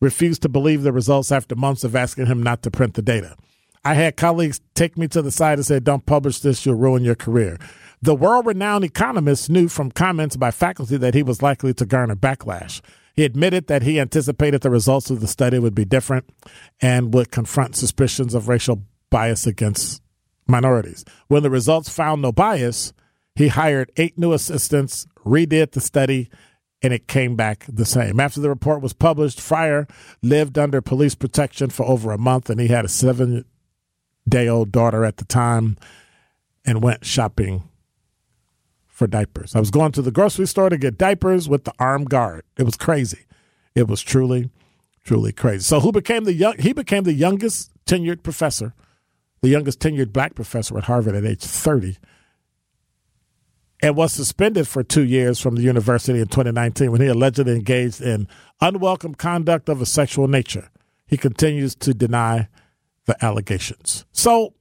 refused 0.00 0.42
to 0.42 0.48
believe 0.48 0.82
the 0.82 0.92
results 0.92 1.32
after 1.32 1.56
months 1.56 1.84
of 1.84 1.96
asking 1.96 2.26
him 2.26 2.42
not 2.42 2.62
to 2.62 2.70
print 2.70 2.94
the 2.94 3.02
data. 3.02 3.36
I 3.84 3.94
had 3.94 4.16
colleagues 4.16 4.60
take 4.74 4.98
me 4.98 5.06
to 5.08 5.22
the 5.22 5.30
side 5.30 5.58
and 5.58 5.66
say, 5.66 5.78
Don't 5.78 6.06
publish 6.06 6.40
this, 6.40 6.66
you'll 6.66 6.74
ruin 6.74 7.04
your 7.04 7.14
career. 7.14 7.58
The 8.02 8.14
world 8.14 8.44
renowned 8.46 8.84
economist 8.84 9.48
knew 9.48 9.68
from 9.68 9.90
comments 9.90 10.36
by 10.36 10.50
faculty 10.50 10.96
that 10.96 11.14
he 11.14 11.22
was 11.22 11.40
likely 11.40 11.72
to 11.74 11.86
garner 11.86 12.16
backlash. 12.16 12.80
He 13.16 13.24
admitted 13.24 13.66
that 13.68 13.82
he 13.82 13.98
anticipated 13.98 14.60
the 14.60 14.70
results 14.70 15.10
of 15.10 15.20
the 15.20 15.26
study 15.26 15.58
would 15.58 15.74
be 15.74 15.86
different 15.86 16.28
and 16.80 17.14
would 17.14 17.30
confront 17.30 17.74
suspicions 17.74 18.34
of 18.34 18.48
racial 18.48 18.82
bias 19.08 19.46
against 19.46 20.02
minorities. 20.46 21.04
When 21.28 21.42
the 21.42 21.50
results 21.50 21.88
found 21.88 22.20
no 22.20 22.30
bias, 22.30 22.92
he 23.34 23.48
hired 23.48 23.90
eight 23.96 24.18
new 24.18 24.34
assistants, 24.34 25.06
redid 25.24 25.72
the 25.72 25.80
study, 25.80 26.28
and 26.82 26.92
it 26.92 27.08
came 27.08 27.36
back 27.36 27.64
the 27.68 27.86
same. 27.86 28.20
After 28.20 28.40
the 28.40 28.50
report 28.50 28.82
was 28.82 28.92
published, 28.92 29.40
Fryer 29.40 29.86
lived 30.22 30.58
under 30.58 30.82
police 30.82 31.14
protection 31.14 31.70
for 31.70 31.86
over 31.86 32.12
a 32.12 32.18
month, 32.18 32.50
and 32.50 32.60
he 32.60 32.68
had 32.68 32.84
a 32.84 32.88
seven 32.88 33.46
day 34.28 34.46
old 34.46 34.72
daughter 34.72 35.04
at 35.04 35.16
the 35.16 35.24
time 35.24 35.78
and 36.66 36.82
went 36.82 37.06
shopping 37.06 37.62
for 38.96 39.06
diapers. 39.06 39.54
I 39.54 39.60
was 39.60 39.70
going 39.70 39.92
to 39.92 40.00
the 40.00 40.10
grocery 40.10 40.46
store 40.46 40.70
to 40.70 40.78
get 40.78 40.96
diapers 40.96 41.50
with 41.50 41.64
the 41.64 41.72
armed 41.78 42.08
guard. 42.08 42.44
It 42.56 42.62
was 42.62 42.76
crazy. 42.76 43.26
It 43.74 43.88
was 43.88 44.00
truly, 44.00 44.48
truly 45.04 45.32
crazy. 45.32 45.64
So 45.64 45.80
who 45.80 45.92
became 45.92 46.24
the 46.24 46.32
young 46.32 46.56
he 46.58 46.72
became 46.72 47.04
the 47.04 47.12
youngest 47.12 47.70
tenured 47.84 48.22
professor, 48.22 48.72
the 49.42 49.50
youngest 49.50 49.80
tenured 49.80 50.14
black 50.14 50.34
professor 50.34 50.78
at 50.78 50.84
Harvard 50.84 51.14
at 51.14 51.26
age 51.26 51.42
30 51.42 51.98
and 53.82 53.94
was 53.96 54.14
suspended 54.14 54.66
for 54.66 54.82
two 54.82 55.04
years 55.04 55.38
from 55.38 55.56
the 55.56 55.62
university 55.62 56.18
in 56.18 56.28
2019 56.28 56.90
when 56.90 57.02
he 57.02 57.06
allegedly 57.08 57.54
engaged 57.54 58.00
in 58.00 58.26
unwelcome 58.62 59.14
conduct 59.14 59.68
of 59.68 59.82
a 59.82 59.86
sexual 59.86 60.26
nature. 60.26 60.70
He 61.06 61.18
continues 61.18 61.74
to 61.76 61.92
deny 61.92 62.48
the 63.04 63.22
allegations. 63.22 64.06
So 64.12 64.54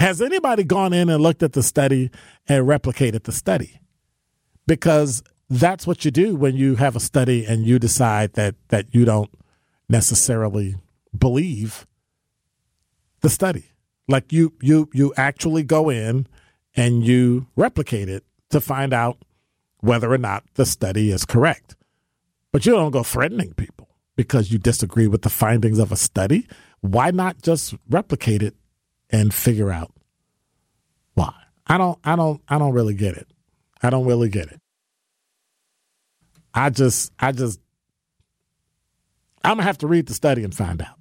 has 0.00 0.22
anybody 0.22 0.64
gone 0.64 0.94
in 0.94 1.10
and 1.10 1.22
looked 1.22 1.42
at 1.42 1.52
the 1.52 1.62
study 1.62 2.10
and 2.48 2.66
replicated 2.66 3.24
the 3.24 3.32
study? 3.32 3.80
Because 4.66 5.22
that's 5.50 5.86
what 5.86 6.04
you 6.04 6.10
do 6.10 6.34
when 6.34 6.56
you 6.56 6.76
have 6.76 6.96
a 6.96 7.00
study 7.00 7.44
and 7.44 7.66
you 7.66 7.78
decide 7.78 8.32
that 8.32 8.54
that 8.68 8.94
you 8.94 9.04
don't 9.04 9.30
necessarily 9.88 10.76
believe 11.16 11.86
the 13.20 13.28
study. 13.28 13.64
Like 14.08 14.32
you 14.32 14.54
you 14.62 14.88
you 14.94 15.12
actually 15.16 15.64
go 15.64 15.90
in 15.90 16.26
and 16.74 17.04
you 17.04 17.46
replicate 17.54 18.08
it 18.08 18.24
to 18.50 18.60
find 18.60 18.94
out 18.94 19.18
whether 19.80 20.10
or 20.10 20.18
not 20.18 20.44
the 20.54 20.64
study 20.64 21.10
is 21.10 21.26
correct. 21.26 21.76
But 22.52 22.64
you 22.64 22.72
don't 22.72 22.90
go 22.90 23.02
threatening 23.02 23.52
people 23.52 23.88
because 24.16 24.50
you 24.50 24.58
disagree 24.58 25.06
with 25.06 25.22
the 25.22 25.30
findings 25.30 25.78
of 25.78 25.92
a 25.92 25.96
study. 25.96 26.48
Why 26.80 27.10
not 27.10 27.42
just 27.42 27.74
replicate 27.88 28.42
it 28.42 28.54
and 29.10 29.32
figure 29.32 29.70
out 29.70 29.92
why. 31.14 31.34
I 31.66 31.78
don't 31.78 31.98
I 32.04 32.16
don't 32.16 32.40
I 32.48 32.58
don't 32.58 32.72
really 32.72 32.94
get 32.94 33.16
it. 33.16 33.28
I 33.82 33.90
don't 33.90 34.06
really 34.06 34.28
get 34.28 34.48
it. 34.48 34.60
I 36.52 36.70
just 36.70 37.12
I 37.18 37.32
just 37.32 37.60
I'm 39.42 39.52
gonna 39.52 39.62
have 39.62 39.78
to 39.78 39.86
read 39.86 40.06
the 40.06 40.14
study 40.14 40.44
and 40.44 40.54
find 40.54 40.82
out. 40.82 40.96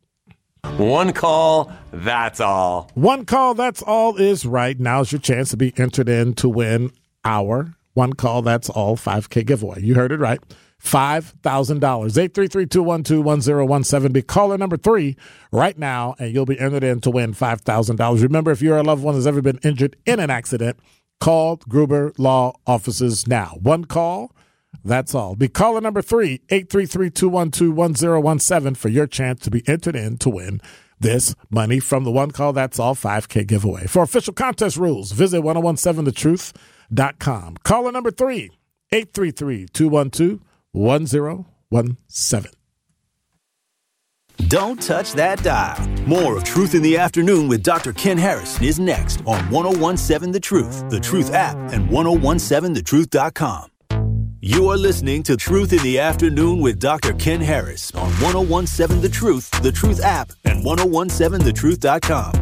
One 0.78 1.14
call, 1.14 1.72
that's 1.92 2.40
all. 2.42 2.92
One 2.94 3.26
call, 3.26 3.54
that's 3.54 3.82
all 3.82 4.18
is 4.18 4.46
right. 4.46 4.78
Now's 4.80 5.12
your 5.12 5.20
chance 5.20 5.50
to 5.52 5.58
be 5.58 5.74
entered 5.78 6.10
in 6.10 6.34
to 6.36 6.50
win 6.50 6.92
our 7.24 7.76
one 8.00 8.14
call, 8.14 8.42
that's 8.42 8.70
all 8.70 8.96
5K 8.96 9.46
giveaway. 9.46 9.82
You 9.82 9.96
heard 9.96 10.14
it 10.14 10.20
right. 10.20 10.40
$5,000. 10.84 11.80
833-212-1017. 11.80 14.14
Be 14.14 14.22
caller 14.22 14.58
number 14.58 14.78
three 14.78 15.18
right 15.52 15.78
now, 15.78 16.16
and 16.20 16.34
you'll 16.34 16.46
be 16.46 16.58
entered 16.60 16.84
in 16.84 17.02
to 17.02 17.10
win 17.10 17.34
$5,000. 17.34 18.24
Remember, 18.24 18.52
if 18.52 18.62
you're 18.62 18.78
a 18.78 18.84
loved 18.84 19.04
one 19.04 19.16
has 19.16 19.28
ever 19.28 19.42
been 19.42 19.60
injured 19.64 19.98
in 20.06 20.20
an 20.20 20.30
accident, 20.30 20.80
call 21.20 21.58
Gruber 21.58 22.14
Law 22.18 22.54
Offices 22.66 23.28
now. 23.28 23.58
One 23.62 23.84
call, 23.86 24.34
that's 24.84 25.14
all. 25.14 25.36
Be 25.36 25.50
caller 25.50 25.82
number 25.82 26.02
three, 26.02 26.40
833-212-1017 26.50 28.78
for 28.78 28.90
your 28.90 29.08
chance 29.08 29.42
to 29.42 29.52
be 29.52 29.62
entered 29.68 29.96
in 29.96 30.18
to 30.18 30.30
win 30.30 30.62
this 31.00 31.34
money 31.50 31.80
from 31.80 32.04
the 32.04 32.12
One 32.12 32.30
Call 32.32 32.52
That's 32.54 32.80
All 32.80 32.96
5K 32.96 33.48
giveaway. 33.48 33.88
For 33.88 34.04
official 34.04 34.34
contest 34.34 34.78
rules, 34.78 35.14
visit 35.14 35.42
1017thetruth.com. 35.42 37.58
Caller 37.64 37.92
number 37.92 38.12
three, 38.12 38.52
833 38.92 39.68
212 39.68 40.40
1017. 40.74 42.52
Don't 44.48 44.82
touch 44.82 45.14
that 45.14 45.44
dial. 45.44 45.88
More 46.08 46.38
of 46.38 46.44
Truth 46.44 46.74
in 46.74 46.82
the 46.82 46.98
Afternoon 46.98 47.48
with 47.48 47.62
Dr. 47.62 47.94
Ken 47.94 48.18
Harrison 48.18 48.64
is 48.64 48.80
next 48.80 49.20
on 49.28 49.50
1017 49.52 50.32
The 50.32 50.40
Truth, 50.40 50.90
The 50.90 51.00
Truth 51.00 51.34
app, 51.34 51.58
and 51.72 51.90
1017thetruth.com. 51.90 53.68
You 54.42 54.70
are 54.70 54.78
listening 54.78 55.22
to 55.24 55.36
Truth 55.36 55.74
in 55.74 55.84
the 55.84 56.00
Afternoon 56.00 56.62
with 56.62 56.80
Dr. 56.80 57.14
Ken 57.14 57.42
Harris 57.42 57.94
on 57.94 58.10
1017 58.22 59.02
The 59.02 59.10
Truth, 59.10 59.52
The 59.62 59.72
Truth 59.72 60.02
app, 60.02 60.32
and 60.46 60.64
1017thetruth.com. 60.64 62.34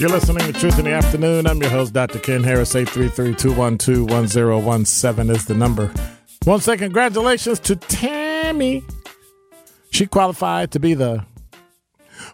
You're 0.00 0.08
listening 0.08 0.50
to 0.50 0.58
Truth 0.58 0.78
in 0.78 0.86
the 0.86 0.92
Afternoon. 0.92 1.46
I'm 1.46 1.60
your 1.60 1.68
host, 1.68 1.92
Dr. 1.92 2.20
Ken 2.20 2.42
Harris. 2.42 2.72
833-212-1017 2.72 5.30
is 5.30 5.44
the 5.44 5.52
number. 5.52 5.92
Once 6.46 6.66
again, 6.66 6.86
congratulations 6.86 7.60
to 7.60 7.76
Tammy. 7.76 8.82
She 9.90 10.06
qualified 10.06 10.70
to 10.70 10.80
be 10.80 10.94
the 10.94 11.26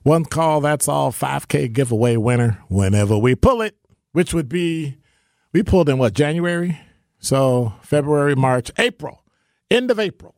one 0.04 0.26
call, 0.26 0.60
that's 0.60 0.86
all 0.86 1.10
5K 1.10 1.72
giveaway 1.72 2.16
winner 2.16 2.62
whenever 2.68 3.18
we 3.18 3.34
pull 3.34 3.62
it, 3.62 3.74
which 4.12 4.32
would 4.32 4.48
be, 4.48 4.98
we 5.52 5.64
pulled 5.64 5.88
in 5.88 5.98
what, 5.98 6.14
January? 6.14 6.78
So 7.18 7.72
February, 7.82 8.36
March, 8.36 8.70
April, 8.78 9.24
end 9.72 9.90
of 9.90 9.98
April. 9.98 10.36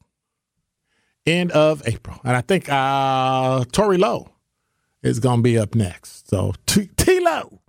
End 1.26 1.52
of 1.52 1.86
April. 1.86 2.22
And 2.24 2.34
I 2.34 2.40
think 2.40 2.70
uh, 2.70 3.66
Tori 3.70 3.98
Lowe 3.98 4.30
is 5.02 5.20
going 5.20 5.38
to 5.38 5.42
be 5.42 5.58
up 5.58 5.74
next. 5.74 6.28
So 6.28 6.52
T 6.66 6.88
Lo, 7.20 7.60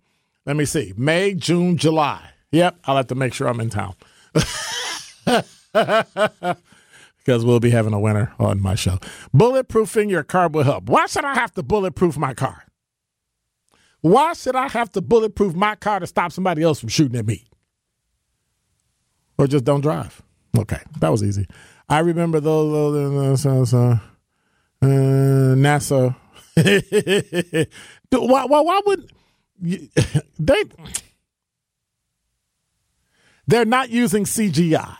let 0.45 0.55
me 0.55 0.65
see, 0.65 0.93
May, 0.98 1.33
June, 1.33 1.77
July. 1.77 2.31
Yep, 2.51 2.79
I'll 2.86 2.98
have 2.98 3.07
to 3.07 3.15
make 3.15 3.33
sure 3.33 3.48
I'm 3.48 3.59
in 3.59 3.69
town 3.69 3.93
because 7.19 7.45
we'll 7.45 7.59
be 7.59 7.69
having 7.69 7.93
a 7.93 8.00
winner 8.00 8.33
on 8.39 8.59
my 8.59 8.74
show. 8.74 8.98
Bulletproofing 9.36 10.09
your 10.09 10.24
car 10.24 10.50
will 10.50 10.63
help. 10.63 10.86
Why 10.86 11.05
should 11.05 11.25
I 11.25 11.36
have 11.36 11.53
to 11.53 11.63
bulletproof 11.63 12.17
my 12.17 12.33
car? 12.33 12.63
Why 14.01 14.33
should 14.33 14.55
I 14.55 14.67
have 14.69 14.91
to 14.93 15.01
bulletproof 15.01 15.53
my 15.53 15.75
car 15.75 16.00
to 16.00 16.07
stop 16.07 16.31
somebody 16.31 16.63
else 16.63 16.79
from 16.79 16.89
shooting 16.89 17.19
at 17.19 17.27
me? 17.27 17.45
Or 19.38 19.45
just 19.45 19.65
don't 19.65 19.81
drive. 19.81 20.21
Okay, 20.57 20.79
that 21.00 21.09
was 21.09 21.24
easy. 21.24 21.45
I 21.88 22.00
remember 22.00 22.39
those 22.39 23.45
uh, 23.45 23.75
uh, 23.75 23.98
NASA 24.81 26.15
why, 28.10 28.46
why, 28.46 28.62
why 28.62 28.82
would 28.86 29.12
they? 30.39 30.63
They're 33.48 33.66
not 33.66 33.89
using 33.89 34.25
CGI. 34.25 34.96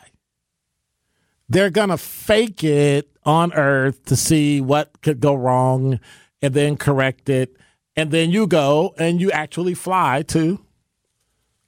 They're 1.48 1.70
gonna 1.70 1.98
fake 1.98 2.64
it 2.64 3.10
on 3.26 3.54
Earth 3.54 4.06
to 4.06 4.16
see 4.16 4.62
what 4.62 5.02
could 5.02 5.20
go 5.20 5.36
wrong, 5.36 6.00
and 6.42 6.54
then 6.54 6.78
correct 6.78 7.30
it, 7.30 7.56
and 7.96 8.12
then 8.12 8.30
you 8.32 8.48
go 8.48 8.94
and 8.98 9.20
you 9.20 9.32
actually 9.32 9.74
fly 9.74 10.22
to, 10.24 10.60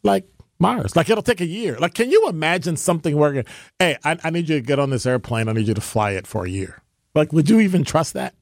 like 0.04 0.28
Mars. 0.60 0.96
Like 0.96 1.10
it'll 1.10 1.24
take 1.24 1.42
a 1.42 1.46
year. 1.46 1.78
Like, 1.78 1.94
can 1.94 2.12
you 2.12 2.30
imagine 2.30 2.78
something 2.78 3.18
working? 3.18 3.46
Hey, 3.80 3.98
I, 4.04 4.18
I 4.24 4.30
need 4.30 4.48
you 4.48 4.56
to 4.58 4.62
get 4.62 4.80
on 4.80 4.92
this 4.92 5.06
airplane. 5.06 5.50
I 5.50 5.54
need 5.54 5.68
you 5.68 5.74
to 5.74 5.82
fly 5.82 6.12
it 6.12 6.28
for 6.28 6.46
a 6.46 6.50
year. 6.50 6.82
Like, 7.14 7.34
would 7.34 7.50
you 7.50 7.60
even 7.60 7.84
trust 7.84 8.14
that? 8.14 8.36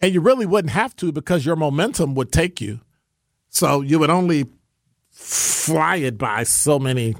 And 0.00 0.12
you 0.12 0.20
really 0.20 0.46
wouldn't 0.46 0.72
have 0.72 0.96
to 0.96 1.12
because 1.12 1.46
your 1.46 1.56
momentum 1.56 2.14
would 2.14 2.32
take 2.32 2.60
you. 2.60 2.80
So 3.48 3.80
you 3.80 3.98
would 3.98 4.10
only 4.10 4.46
fly 5.10 5.96
it 5.96 6.18
by 6.18 6.42
so 6.42 6.78
many, 6.78 7.14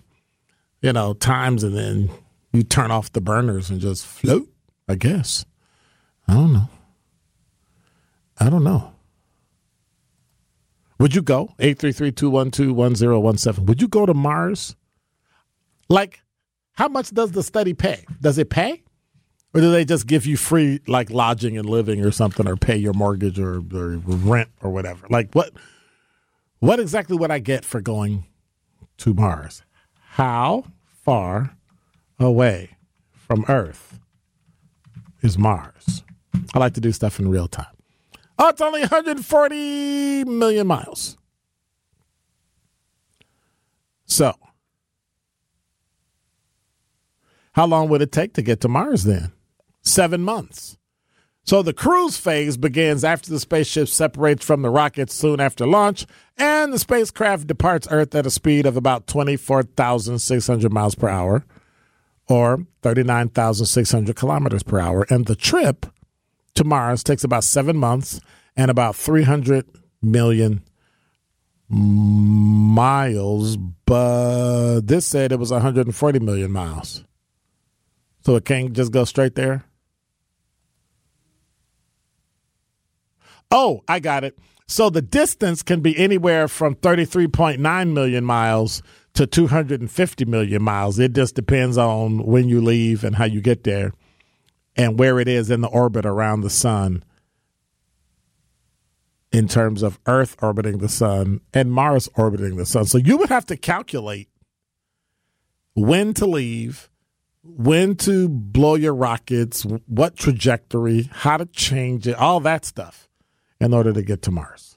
you 0.83 0.93
know, 0.93 1.15
times 1.15 1.65
and 1.65 1.77
then 1.77 2.11
you 2.53 2.63
turn 2.63 2.91
off 2.91 3.13
the 3.13 3.21
burners 3.21 3.71
and 3.71 3.81
just 3.81 4.07
float, 4.07 4.49
I 4.89 4.97
guess. 4.97 5.45
I 6.29 6.35
don't 6.35 6.53
know. 6.53 6.69
I 8.39 8.51
don't 8.51 8.65
know. 8.65 8.93
Would 10.99 11.15
you 11.15 11.23
go? 11.23 11.55
833-212-1017. 11.59 13.67
Would 13.67 13.81
you 13.81 13.89
go 13.89 14.07
to 14.07 14.15
Mars? 14.15 14.77
Like, 15.89 16.21
how 16.73 16.89
much 16.89 17.11
does 17.11 17.33
the 17.33 17.43
study 17.43 17.75
pay? 17.75 18.05
Does 18.21 18.39
it 18.39 18.51
pay? 18.51 18.83
Or 19.57 19.61
do 19.61 19.73
they 19.73 19.87
just 19.87 20.07
give 20.07 20.27
you 20.27 20.37
free 20.37 20.81
like 20.87 21.09
lodging 21.09 21.57
and 21.57 21.67
living 21.67 22.05
or 22.05 22.11
something, 22.11 22.47
or 22.47 22.57
pay 22.57 22.77
your 22.77 22.93
mortgage 22.93 23.39
or, 23.39 23.63
or 23.73 23.97
rent 24.05 24.51
or 24.61 24.69
whatever? 24.69 25.07
Like 25.09 25.33
what? 25.33 25.51
What 26.59 26.79
exactly 26.79 27.17
would 27.17 27.31
I 27.31 27.39
get 27.39 27.65
for 27.65 27.81
going 27.81 28.27
to 28.99 29.15
Mars? 29.15 29.63
How 30.11 30.65
far 31.03 31.57
away 32.19 32.77
from 33.15 33.47
Earth 33.49 33.99
is 35.23 35.39
Mars? 35.39 36.05
I 36.53 36.59
like 36.59 36.75
to 36.75 36.81
do 36.83 36.93
stuff 36.93 37.19
in 37.19 37.31
real 37.31 37.49
time. 37.49 37.75
Oh, 38.39 38.51
it's 38.51 38.61
only 38.61 38.81
140 38.81 40.25
million 40.25 40.67
miles. 40.67 41.17
So, 44.05 44.35
how 47.53 47.65
long 47.65 47.89
would 47.89 48.03
it 48.03 48.13
take 48.13 48.35
to 48.35 48.43
get 48.43 48.61
to 48.61 48.69
Mars 48.69 49.05
then? 49.05 49.33
Seven 49.87 50.23
months. 50.23 50.77
So 51.45 51.63
the 51.63 51.73
cruise 51.73 52.17
phase 52.17 52.57
begins 52.57 53.05
after 53.05 53.31
the 53.31 53.39
spaceship 53.39 53.89
separates 53.89 54.45
from 54.45 54.63
the 54.63 54.71
rocket 54.71 55.13
soon 55.13 55.39
after 55.39 55.65
launch, 55.65 56.05
and 56.37 56.73
the 56.73 56.79
spacecraft 56.79 57.47
departs 57.47 57.87
Earth 57.89 58.15
at 58.17 58.27
a 58.27 58.31
speed 58.31 58.67
of 58.67 58.77
about 58.77 59.07
24,600 59.07 60.73
miles 60.73 60.97
per 60.97 61.09
hour 61.09 61.45
or 62.29 62.67
39,600 62.83 64.17
kilometers 64.17 64.65
per 64.65 64.81
hour. 64.81 65.07
And 65.09 65.27
the 65.27 65.37
trip 65.37 65.87
to 66.55 66.65
Mars 66.65 67.05
takes 67.05 67.23
about 67.23 67.45
seven 67.45 67.77
months 67.77 68.21
and 68.57 68.69
about 68.69 68.97
300 68.97 69.67
million 70.03 70.63
miles, 71.69 73.57
but 73.57 74.81
this 74.81 75.07
said 75.07 75.31
it 75.31 75.39
was 75.39 75.53
140 75.53 76.19
million 76.19 76.51
miles. 76.51 77.05
So 78.25 78.35
it 78.35 78.45
can't 78.45 78.73
just 78.73 78.91
go 78.91 79.05
straight 79.05 79.37
there? 79.37 79.65
Oh, 83.51 83.83
I 83.89 84.01
got 84.01 84.25
it. 84.25 84.39
So 84.69 84.91
the 84.91 85.03
distance 85.03 85.63
can 85.63 85.81
be 85.81 85.97
anywhere 85.97 86.49
from 86.49 86.75
33.9 86.75 87.93
million 87.93 88.25
miles 88.25 88.83
to 89.15 89.27
250 89.27 90.25
million 90.25 90.63
miles. 90.63 90.99
It 90.99 91.13
just 91.13 91.35
depends 91.35 91.79
on 91.79 92.25
when 92.25 92.49
you 92.49 92.61
leave 92.61 93.05
and 93.05 93.17
how 93.17 93.25
you 93.25 93.41
get 93.41 93.65
there 93.65 93.93
and 94.75 94.99
where 94.99 95.21
it 95.21 95.29
is 95.29 95.51
in 95.51 95.61
the 95.61 95.69
orbit 95.69 96.05
around 96.05 96.41
the 96.41 96.51
sun 96.51 97.05
in 99.33 99.49
terms 99.49 99.83
of 99.83 100.01
Earth 100.07 100.37
orbiting 100.43 100.79
the 100.79 100.89
sun 100.89 101.41
and 101.55 101.71
Mars 101.71 102.09
orbiting 102.17 102.57
the 102.57 102.67
sun. 102.67 102.87
So 102.87 102.99
you 102.99 103.17
would 103.19 103.29
have 103.29 103.47
to 103.47 103.57
calculate 103.57 104.29
when 105.75 106.13
to 106.15 106.27
leave, 106.27 106.91
when 107.43 107.95
to 107.97 108.29
blow 108.29 108.75
your 108.75 108.95
rockets, 108.95 109.63
what 109.87 110.17
trajectory, 110.17 111.09
how 111.13 111.37
to 111.37 111.47
change 111.47 112.09
it, 112.09 112.17
all 112.17 112.41
that 112.41 112.65
stuff 112.65 113.06
in 113.61 113.73
order 113.73 113.93
to 113.93 114.03
get 114.03 114.23
to 114.23 114.31
Mars. 114.31 114.77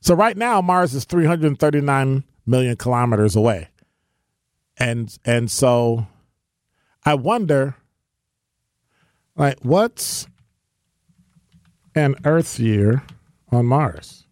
So 0.00 0.14
right 0.14 0.36
now, 0.36 0.60
Mars 0.60 0.94
is 0.94 1.04
339 1.04 2.24
million 2.46 2.76
kilometers 2.76 3.36
away. 3.36 3.68
And 4.78 5.16
and 5.24 5.50
so 5.50 6.06
I 7.04 7.14
wonder 7.14 7.76
like 9.36 9.58
what's 9.62 10.26
an 11.94 12.16
Earth 12.24 12.58
year 12.58 13.02
on 13.52 13.66
Mars? 13.66 14.26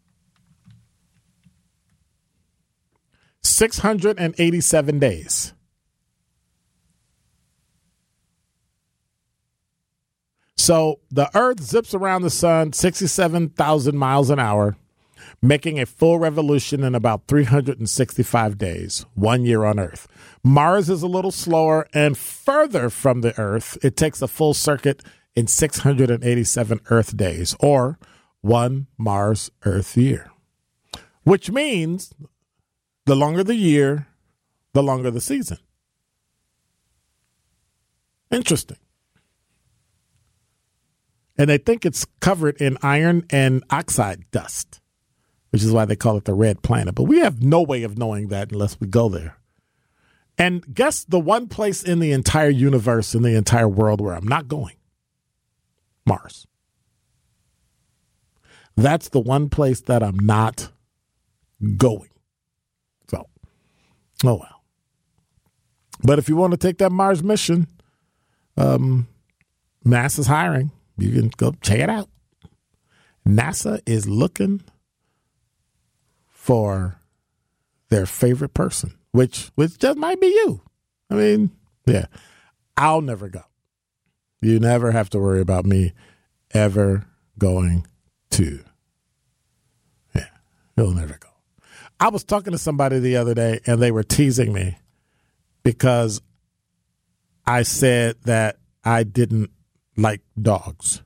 687 3.43 4.99
days. 4.99 5.53
So 10.59 10.99
the 11.11 11.31
Earth 11.39 11.63
zips 11.63 11.95
around 11.95 12.23
the 12.23 12.31
sun 12.31 12.73
67,000 12.73 13.97
miles 13.97 14.29
an 14.29 14.41
hour, 14.41 14.77
making 15.41 15.79
a 15.79 15.87
full 15.87 16.19
revolution 16.19 16.83
in 16.83 16.97
about 16.97 17.29
365 17.29 18.59
days, 18.59 19.07
one 19.15 19.45
year 19.45 19.65
on 19.65 19.79
Earth. 19.79 20.09
Mars 20.43 20.91
is 20.91 21.03
a 21.03 21.07
little 21.07 21.31
slower 21.31 21.87
and 21.95 22.19
further 22.19 22.91
from 22.91 23.21
the 23.21 23.39
Earth. 23.39 23.79
It 23.83 23.97
takes 23.97 24.21
a 24.21 24.29
full 24.29 24.53
circuit 24.53 25.03
in 25.37 25.47
687 25.47 26.81
Earth 26.91 27.17
days, 27.17 27.55
or 27.61 27.99
one 28.41 28.89
Mars 28.99 29.53
Earth 29.65 29.97
year, 29.97 30.29
which 31.23 31.53
means 31.53 32.13
the 33.07 33.15
longer 33.15 33.45
the 33.45 33.55
year, 33.55 34.09
the 34.73 34.83
longer 34.83 35.13
the 35.13 35.21
season. 35.21 35.59
Interesting 38.33 38.77
and 41.39 41.49
they 41.49 41.59
think 41.59 41.87
it's 41.87 42.05
covered 42.21 42.61
in 42.61 42.77
iron 42.83 43.25
and 43.31 43.63
oxide 43.71 44.29
dust, 44.33 44.81
which 45.51 45.63
is 45.63 45.71
why 45.71 45.85
they 45.85 45.97
call 45.97 46.17
it 46.17 46.25
the 46.25 46.35
red 46.35 46.63
planet. 46.63 46.97
But 46.97 47.05
we 47.05 47.21
have 47.21 47.43
no 47.43 47.63
way 47.63 47.85
of 47.85 47.97
knowing 47.97 48.29
that 48.29 48.51
unless 48.51 48.79
we 48.81 48.89
go 48.89 49.09
there. 49.09 49.37
And 50.37 50.75
guess 50.75 51.05
the 51.05 51.19
one 51.19 51.47
place 51.49 51.83
in 51.83 52.01
the 52.01 52.13
entire 52.13 52.51
universe, 52.51 53.15
in 53.15 53.23
the 53.23 53.37
entire 53.37 53.69
world 53.69 54.01
where 54.01 54.15
I'm 54.15 54.29
not 54.29 54.49
going? 54.49 54.75
Mars. 56.05 56.47
That's 58.77 59.09
the 59.09 59.21
one 59.21 59.49
place 59.49 59.81
that 59.83 60.03
I'm 60.03 60.19
not 60.19 60.71
going. 61.77 62.11
So, 63.11 63.27
oh 64.25 64.35
well. 64.35 64.63
But 66.03 66.21
if 66.21 66.29
you 66.29 66.37
want 66.37 66.53
to 66.53 66.57
take 66.57 66.79
that 66.79 66.93
Mars 66.93 67.25
mission, 67.25 67.67
um, 68.57 69.09
NASA's 69.85 70.29
hiring. 70.29 70.71
You 70.99 71.13
can 71.13 71.31
go 71.37 71.55
check 71.63 71.79
it 71.79 71.89
out. 71.89 72.09
NASA 73.27 73.81
is 73.87 74.09
looking 74.09 74.63
for 76.27 77.01
their 77.89 78.07
favorite 78.07 78.55
person, 78.55 78.95
which 79.13 79.51
which 79.55 79.79
just 79.79 79.99
might 79.99 80.21
be 80.21 80.27
you. 80.27 80.61
I 81.11 81.15
mean, 81.15 81.51
yeah, 81.87 82.07
I'll 82.77 83.01
never 83.01 83.29
go. 83.29 83.43
You 84.41 84.59
never 84.59 84.93
have 84.93 85.11
to 85.11 85.19
worry 85.19 85.41
about 85.41 85.65
me 85.65 85.93
ever 86.53 87.07
going 87.39 87.87
to. 88.31 88.61
Yeah, 90.15 90.29
you'll 90.77 90.93
never 90.93 91.17
go. 91.19 91.29
I 92.01 92.09
was 92.09 92.25
talking 92.25 92.53
to 92.53 92.59
somebody 92.59 92.99
the 92.99 93.17
other 93.17 93.35
day, 93.35 93.61
and 93.67 93.81
they 93.81 93.91
were 93.91 94.05
teasing 94.05 94.53
me 94.53 94.79
because 95.63 96.23
I 97.47 97.63
said 97.63 98.17
that 98.25 98.59
I 98.85 99.03
didn't 99.03 99.51
like 99.99 100.23
dogs. 100.41 101.03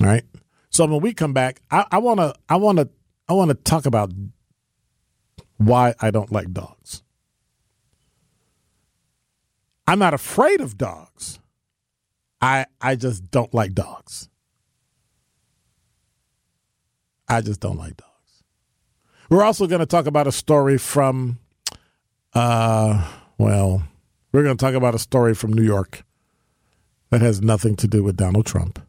All 0.00 0.06
right. 0.08 0.24
So 0.70 0.86
when 0.86 1.00
we 1.00 1.12
come 1.12 1.32
back, 1.32 1.60
I 1.70 1.98
want 1.98 2.18
to 2.18 2.34
I 2.48 2.56
want 2.56 2.78
to 2.78 2.88
I 3.28 3.34
want 3.34 3.50
to 3.50 3.54
talk 3.54 3.86
about 3.86 4.10
why 5.58 5.94
I 6.00 6.10
don't 6.10 6.32
like 6.32 6.52
dogs. 6.52 7.02
I'm 9.86 9.98
not 9.98 10.14
afraid 10.14 10.60
of 10.60 10.78
dogs. 10.78 11.38
I 12.40 12.66
I 12.80 12.96
just 12.96 13.30
don't 13.30 13.52
like 13.52 13.74
dogs. 13.74 14.28
I 17.28 17.42
just 17.42 17.60
don't 17.60 17.78
like 17.78 17.96
dogs. 17.96 18.42
We're 19.30 19.44
also 19.44 19.66
going 19.66 19.80
to 19.80 19.86
talk 19.86 20.06
about 20.06 20.26
a 20.26 20.32
story 20.32 20.78
from 20.78 21.38
uh 22.34 23.06
well, 23.38 23.82
we're 24.32 24.42
going 24.42 24.56
to 24.56 24.60
talk 24.64 24.74
about 24.74 24.94
a 24.94 24.98
story 24.98 25.34
from 25.34 25.52
New 25.52 25.62
York 25.62 26.04
that 27.12 27.20
has 27.20 27.40
nothing 27.42 27.76
to 27.76 27.86
do 27.86 28.02
with 28.02 28.16
Donald 28.16 28.46
Trump, 28.46 28.80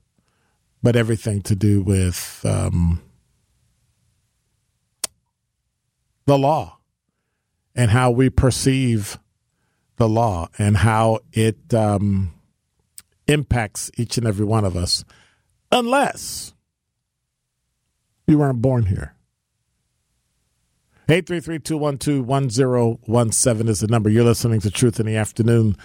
but 0.82 0.96
everything 0.96 1.42
to 1.42 1.56
do 1.56 1.82
with 1.82 2.40
um, 2.46 3.02
the 6.26 6.38
law 6.38 6.78
and 7.76 7.92
how 7.92 8.10
we 8.10 8.30
perceive 8.30 9.20
the 9.98 10.08
law 10.08 10.48
and 10.58 10.78
how 10.78 11.20
it 11.34 11.74
um, 11.74 12.34
impacts 13.28 13.92
each 13.98 14.18
and 14.18 14.26
every 14.26 14.46
one 14.46 14.64
of 14.64 14.78
us, 14.78 15.04
unless 15.70 16.54
you 18.26 18.38
weren't 18.38 18.62
born 18.62 18.86
here. 18.86 19.16
833-212-1017 21.10 23.68
is 23.68 23.82
the 23.82 23.88
number. 23.88 24.10
You're 24.10 24.24
listening 24.24 24.62
to 24.62 24.72
Truth 24.72 25.02
in 25.02 25.08
the 25.08 25.18
Afternoon. 25.18 25.76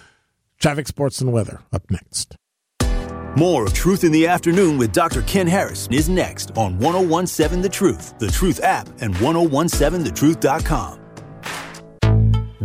Traffic, 0.60 0.88
sports, 0.88 1.20
and 1.20 1.32
weather 1.32 1.60
up 1.72 1.88
next. 1.90 2.34
More 3.36 3.66
of 3.66 3.72
Truth 3.72 4.02
in 4.02 4.10
the 4.10 4.26
Afternoon 4.26 4.78
with 4.78 4.92
Dr. 4.92 5.22
Ken 5.22 5.46
Harris 5.46 5.86
is 5.92 6.08
next 6.08 6.50
on 6.56 6.76
1017 6.78 7.62
The 7.62 7.68
Truth, 7.68 8.18
The 8.18 8.28
Truth 8.28 8.60
app, 8.64 8.88
and 9.00 9.14
1017thetruth.com. 9.16 11.00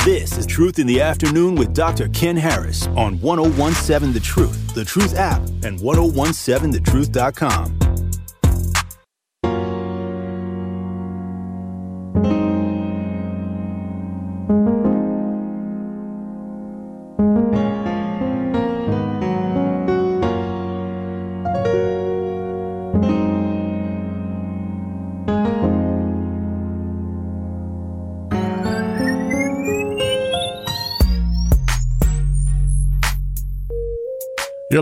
This 0.04 0.38
is 0.38 0.48
Truth 0.48 0.80
in 0.80 0.88
the 0.88 1.00
Afternoon 1.00 1.56
with 1.56 1.74
Dr. 1.74 2.10
Ken 2.10 2.36
Harris 2.36 2.88
on 2.88 3.22
1017 3.22 4.14
The 4.14 4.20
Truth, 4.20 4.74
The 4.74 4.84
Truth 4.84 5.16
app, 5.16 5.42
and 5.64 5.80
1017thetruth.com. 5.80 7.83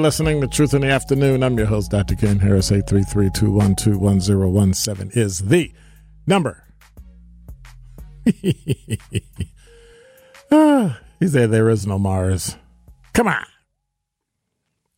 listening 0.01 0.41
to 0.41 0.47
Truth 0.47 0.73
in 0.73 0.81
the 0.81 0.89
Afternoon. 0.89 1.43
I'm 1.43 1.55
your 1.57 1.67
host, 1.67 1.91
Dr. 1.91 2.15
Ken 2.15 2.39
Harris. 2.39 2.71
833-212-1017 2.71 5.15
is 5.15 5.37
the 5.39 5.71
number. 6.25 6.63
ah, 10.51 10.99
he 11.19 11.27
said 11.27 11.51
there 11.51 11.69
is 11.69 11.85
no 11.85 11.99
Mars. 11.99 12.57
Come 13.13 13.27
on. 13.27 13.45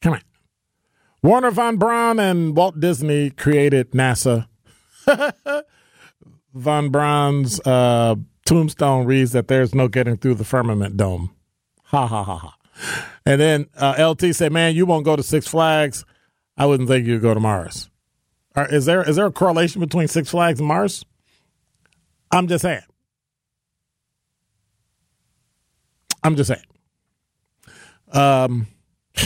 Come 0.01 0.13
on. 0.13 0.21
Wernher 1.21 1.51
Von 1.51 1.75
Braun 1.77 2.19
and 2.19 2.55
Walt 2.55 2.79
Disney 2.79 3.29
created 3.29 3.91
NASA. 3.91 4.47
Von 6.53 6.89
Braun's 6.89 7.59
uh, 7.61 8.15
tombstone 8.45 9.05
reads 9.05 9.31
that 9.31 9.47
there's 9.47 9.75
no 9.75 9.87
getting 9.87 10.17
through 10.17 10.35
the 10.35 10.43
firmament 10.43 10.97
dome. 10.97 11.33
Ha 11.85 12.05
ha 12.07 12.23
ha 12.23 12.37
ha. 12.37 12.55
And 13.25 13.39
then 13.39 13.67
uh, 13.77 14.11
LT 14.11 14.35
said, 14.35 14.51
"Man, 14.51 14.75
you 14.75 14.85
won't 14.85 15.05
go 15.05 15.15
to 15.15 15.23
Six 15.23 15.47
Flags. 15.47 16.03
I 16.57 16.65
wouldn't 16.65 16.89
think 16.89 17.07
you'd 17.07 17.21
go 17.21 17.33
to 17.33 17.39
Mars. 17.39 17.89
is 18.55 18.85
there 18.85 19.07
is 19.07 19.15
there 19.15 19.25
a 19.25 19.31
correlation 19.31 19.79
between 19.79 20.07
Six 20.07 20.29
Flags 20.29 20.59
and 20.59 20.67
Mars? 20.67 21.05
I'm 22.31 22.47
just 22.47 22.63
saying. 22.63 22.81
I'm 26.23 26.35
just 26.35 26.47
saying. 26.47 26.61
Um, 28.11 28.67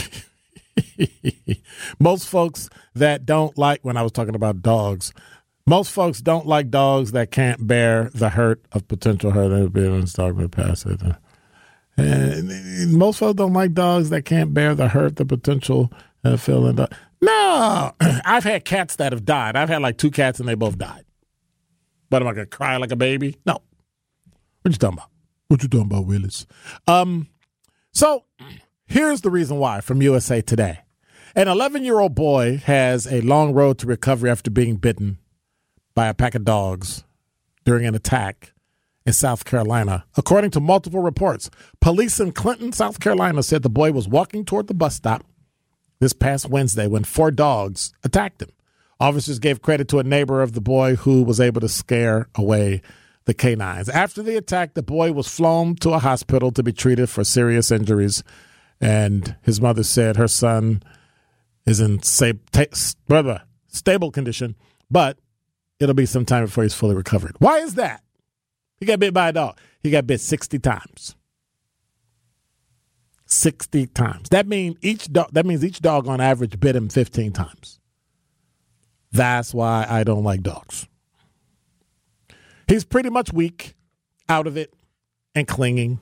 most 1.98 2.28
folks 2.28 2.68
that 2.94 3.24
don't 3.24 3.56
like 3.56 3.80
when 3.82 3.96
I 3.96 4.02
was 4.02 4.12
talking 4.12 4.34
about 4.34 4.62
dogs, 4.62 5.12
most 5.66 5.92
folks 5.92 6.20
don't 6.20 6.46
like 6.46 6.70
dogs 6.70 7.12
that 7.12 7.30
can't 7.30 7.66
bear 7.66 8.10
the 8.14 8.30
hurt 8.30 8.62
of 8.72 8.88
potential 8.88 9.30
hurt. 9.30 9.48
They've 9.48 9.72
been 9.72 10.06
dog 10.14 10.36
with 10.36 10.50
pass 10.50 10.84
it. 10.86 11.00
And 11.98 12.92
most 12.94 13.18
folks 13.18 13.36
don't 13.36 13.52
like 13.52 13.74
dogs 13.74 14.10
that 14.10 14.24
can't 14.24 14.54
bear 14.54 14.74
the 14.74 14.88
hurt, 14.88 15.16
the 15.16 15.24
potential 15.24 15.92
uh, 16.24 16.36
feeling. 16.36 16.78
No, 17.20 17.92
I've 18.00 18.44
had 18.44 18.64
cats 18.64 18.96
that 18.96 19.12
have 19.12 19.24
died. 19.24 19.56
I've 19.56 19.68
had 19.68 19.82
like 19.82 19.98
two 19.98 20.10
cats 20.10 20.38
and 20.38 20.48
they 20.48 20.54
both 20.54 20.78
died. 20.78 21.04
But 22.10 22.22
am 22.22 22.28
I 22.28 22.32
gonna 22.32 22.46
cry 22.46 22.76
like 22.76 22.92
a 22.92 22.96
baby? 22.96 23.36
No. 23.44 23.60
What 24.62 24.72
you 24.72 24.78
talking 24.78 24.98
about? 24.98 25.10
What 25.48 25.62
you 25.62 25.68
talking 25.68 25.86
about, 25.86 26.06
Willis? 26.06 26.46
Um, 26.86 27.28
so 27.92 28.24
here's 28.86 29.22
the 29.22 29.30
reason 29.30 29.58
why 29.58 29.80
from 29.80 30.00
USA 30.02 30.40
Today. 30.40 30.80
An 31.34 31.48
11 31.48 31.84
year 31.84 31.98
old 31.98 32.14
boy 32.14 32.58
has 32.58 33.06
a 33.06 33.20
long 33.20 33.52
road 33.52 33.78
to 33.78 33.86
recovery 33.86 34.30
after 34.30 34.50
being 34.50 34.76
bitten 34.76 35.18
by 35.94 36.06
a 36.06 36.14
pack 36.14 36.34
of 36.34 36.44
dogs 36.44 37.04
during 37.64 37.86
an 37.86 37.94
attack 37.94 38.52
in 39.08 39.12
South 39.14 39.46
Carolina. 39.46 40.04
According 40.18 40.50
to 40.50 40.60
multiple 40.60 41.00
reports, 41.00 41.48
police 41.80 42.20
in 42.20 42.32
Clinton, 42.32 42.72
South 42.72 43.00
Carolina 43.00 43.42
said 43.42 43.62
the 43.62 43.70
boy 43.70 43.90
was 43.90 44.06
walking 44.06 44.44
toward 44.44 44.66
the 44.66 44.74
bus 44.74 44.96
stop 44.96 45.24
this 45.98 46.12
past 46.12 46.50
Wednesday 46.50 46.86
when 46.86 47.04
four 47.04 47.30
dogs 47.30 47.94
attacked 48.04 48.42
him. 48.42 48.50
Officers 49.00 49.38
gave 49.38 49.62
credit 49.62 49.88
to 49.88 49.98
a 49.98 50.04
neighbor 50.04 50.42
of 50.42 50.52
the 50.52 50.60
boy 50.60 50.96
who 50.96 51.22
was 51.22 51.40
able 51.40 51.62
to 51.62 51.70
scare 51.70 52.28
away 52.34 52.82
the 53.24 53.32
canines. 53.32 53.88
After 53.88 54.22
the 54.22 54.36
attack, 54.36 54.74
the 54.74 54.82
boy 54.82 55.12
was 55.12 55.26
flown 55.26 55.76
to 55.76 55.94
a 55.94 55.98
hospital 55.98 56.50
to 56.50 56.62
be 56.62 56.74
treated 56.74 57.08
for 57.08 57.24
serious 57.24 57.70
injuries, 57.70 58.22
and 58.78 59.36
his 59.40 59.58
mother 59.58 59.84
said 59.84 60.18
her 60.18 60.28
son 60.28 60.82
is 61.64 61.80
in 61.80 62.02
stable 62.02 62.42
condition, 64.10 64.54
but 64.90 65.18
it'll 65.80 65.94
be 65.94 66.04
some 66.04 66.26
time 66.26 66.44
before 66.44 66.64
he's 66.64 66.74
fully 66.74 66.94
recovered. 66.94 67.36
Why 67.38 67.60
is 67.60 67.76
that? 67.76 68.02
He 68.78 68.86
got 68.86 69.00
bit 69.00 69.14
by 69.14 69.28
a 69.28 69.32
dog. 69.32 69.58
He 69.82 69.90
got 69.90 70.06
bit 70.06 70.20
60 70.20 70.58
times. 70.58 71.16
60 73.26 73.86
times. 73.88 74.28
That 74.30 74.46
means 74.46 74.76
each 74.80 75.12
dog 75.12 75.30
that 75.32 75.44
means 75.44 75.64
each 75.64 75.80
dog 75.80 76.08
on 76.08 76.20
average 76.20 76.58
bit 76.58 76.74
him 76.74 76.88
15 76.88 77.32
times. 77.32 77.78
That's 79.12 79.52
why 79.52 79.86
I 79.88 80.04
don't 80.04 80.24
like 80.24 80.42
dogs. 80.42 80.86
He's 82.66 82.84
pretty 82.84 83.08
much 83.08 83.32
weak, 83.32 83.74
out 84.28 84.46
of 84.46 84.56
it, 84.56 84.74
and 85.34 85.48
clinging. 85.48 86.00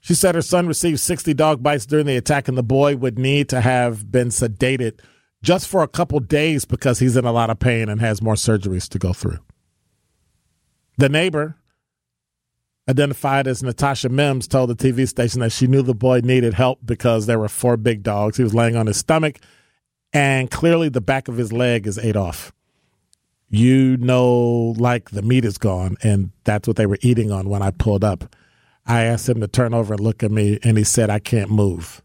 She 0.00 0.14
said 0.14 0.34
her 0.34 0.42
son 0.42 0.66
received 0.66 1.00
60 1.00 1.34
dog 1.34 1.62
bites 1.62 1.86
during 1.86 2.06
the 2.06 2.16
attack, 2.16 2.48
and 2.48 2.58
the 2.58 2.62
boy 2.62 2.96
would 2.96 3.18
need 3.18 3.48
to 3.50 3.60
have 3.60 4.10
been 4.10 4.28
sedated 4.28 5.00
just 5.42 5.68
for 5.68 5.82
a 5.82 5.88
couple 5.88 6.18
days 6.20 6.64
because 6.64 6.98
he's 6.98 7.16
in 7.16 7.24
a 7.24 7.32
lot 7.32 7.50
of 7.50 7.58
pain 7.58 7.88
and 7.88 8.00
has 8.00 8.22
more 8.22 8.34
surgeries 8.34 8.88
to 8.88 8.98
go 8.98 9.12
through. 9.12 9.38
The 10.98 11.08
neighbor 11.08 11.56
identified 12.88 13.46
as 13.46 13.62
Natasha 13.62 14.08
Mims, 14.08 14.48
told 14.48 14.70
the 14.70 14.74
TV 14.74 15.06
station 15.06 15.40
that 15.40 15.52
she 15.52 15.66
knew 15.66 15.82
the 15.82 15.94
boy 15.94 16.20
needed 16.20 16.54
help 16.54 16.80
because 16.84 17.26
there 17.26 17.38
were 17.38 17.48
four 17.48 17.76
big 17.76 18.02
dogs. 18.02 18.36
He 18.36 18.42
was 18.42 18.54
laying 18.54 18.76
on 18.76 18.86
his 18.86 18.96
stomach, 18.96 19.38
and 20.12 20.50
clearly 20.50 20.88
the 20.88 21.00
back 21.00 21.28
of 21.28 21.36
his 21.36 21.52
leg 21.52 21.86
is 21.86 21.98
ate 21.98 22.16
off. 22.16 22.52
You 23.50 23.96
know, 23.96 24.74
like 24.78 25.10
the 25.10 25.22
meat 25.22 25.44
is 25.44 25.58
gone, 25.58 25.96
and 26.02 26.30
that's 26.44 26.66
what 26.66 26.76
they 26.76 26.86
were 26.86 26.98
eating 27.02 27.30
on 27.30 27.48
when 27.48 27.62
I 27.62 27.70
pulled 27.70 28.04
up. 28.04 28.34
I 28.86 29.04
asked 29.04 29.28
him 29.28 29.40
to 29.40 29.48
turn 29.48 29.74
over 29.74 29.94
and 29.94 30.00
look 30.00 30.22
at 30.22 30.30
me, 30.30 30.58
and 30.62 30.78
he 30.78 30.84
said, 30.84 31.10
I 31.10 31.18
can't 31.18 31.50
move. 31.50 32.02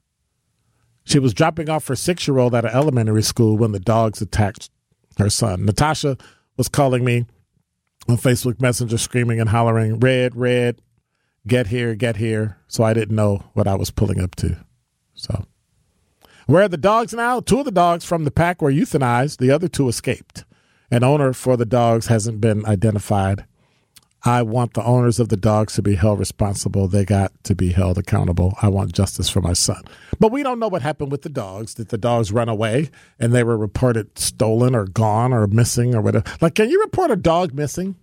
She 1.05 1.19
was 1.19 1.33
dropping 1.33 1.69
off 1.69 1.87
her 1.87 1.95
six 1.95 2.27
year 2.27 2.37
old 2.37 2.55
at 2.55 2.65
an 2.65 2.71
elementary 2.71 3.23
school 3.23 3.57
when 3.57 3.71
the 3.71 3.79
dogs 3.79 4.21
attacked 4.21 4.69
her 5.17 5.29
son. 5.29 5.65
Natasha 5.65 6.17
was 6.57 6.69
calling 6.69 7.03
me 7.03 7.25
on 8.07 8.17
Facebook 8.17 8.61
Messenger, 8.61 8.97
screaming 8.97 9.39
and 9.39 9.49
hollering, 9.49 9.99
Red, 9.99 10.35
Red, 10.35 10.81
get 11.47 11.67
here, 11.67 11.95
get 11.95 12.17
here. 12.17 12.57
So 12.67 12.83
I 12.83 12.93
didn't 12.93 13.15
know 13.15 13.43
what 13.53 13.67
I 13.67 13.75
was 13.75 13.91
pulling 13.91 14.21
up 14.21 14.35
to. 14.35 14.57
So, 15.13 15.45
where 16.47 16.63
are 16.63 16.69
the 16.69 16.77
dogs 16.77 17.13
now? 17.13 17.39
Two 17.39 17.59
of 17.59 17.65
the 17.65 17.71
dogs 17.71 18.03
from 18.03 18.25
the 18.25 18.31
pack 18.31 18.61
were 18.61 18.71
euthanized, 18.71 19.37
the 19.37 19.51
other 19.51 19.67
two 19.67 19.87
escaped. 19.87 20.43
An 20.91 21.03
owner 21.03 21.33
for 21.33 21.55
the 21.55 21.65
dogs 21.65 22.07
hasn't 22.07 22.41
been 22.41 22.65
identified. 22.65 23.45
I 24.25 24.41
want 24.41 24.73
the 24.73 24.83
owners 24.83 25.19
of 25.19 25.27
the 25.27 25.37
dogs 25.37 25.73
to 25.73 25.81
be 25.81 25.95
held 25.95 26.17
responsible. 26.17 26.87
They 26.87 27.03
got 27.03 27.31
to 27.43 27.55
be 27.55 27.73
held 27.73 27.97
accountable. 27.97 28.55
I 28.61 28.69
want 28.69 28.93
justice 28.93 29.29
for 29.29 29.41
my 29.41 29.51
son. 29.51 29.83
But 30.17 30.31
we 30.31 30.43
don't 30.43 30.59
know 30.59 30.69
what 30.69 30.81
happened 30.81 31.11
with 31.11 31.23
the 31.23 31.29
dogs. 31.29 31.73
Did 31.73 31.89
the 31.89 31.97
dogs 31.97 32.31
run 32.31 32.47
away 32.47 32.89
and 33.19 33.33
they 33.33 33.43
were 33.43 33.57
reported 33.57 34.17
stolen 34.17 34.75
or 34.75 34.85
gone 34.85 35.33
or 35.33 35.45
missing 35.47 35.93
or 35.93 36.01
whatever? 36.01 36.23
Like, 36.39 36.55
can 36.55 36.69
you 36.69 36.79
report 36.81 37.11
a 37.11 37.17
dog 37.17 37.53
missing? 37.53 37.95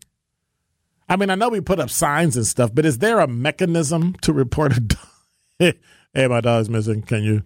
I 1.08 1.16
mean, 1.16 1.30
I 1.30 1.36
know 1.36 1.48
we 1.48 1.62
put 1.62 1.80
up 1.80 1.88
signs 1.88 2.36
and 2.36 2.46
stuff, 2.46 2.70
but 2.74 2.84
is 2.84 2.98
there 2.98 3.20
a 3.20 3.26
mechanism 3.26 4.14
to 4.20 4.32
report 4.34 4.76
a 4.76 4.80
dog? 5.60 5.74
hey, 6.12 6.26
my 6.28 6.42
dog's 6.42 6.68
missing. 6.68 7.00
Can 7.00 7.22
you, 7.22 7.44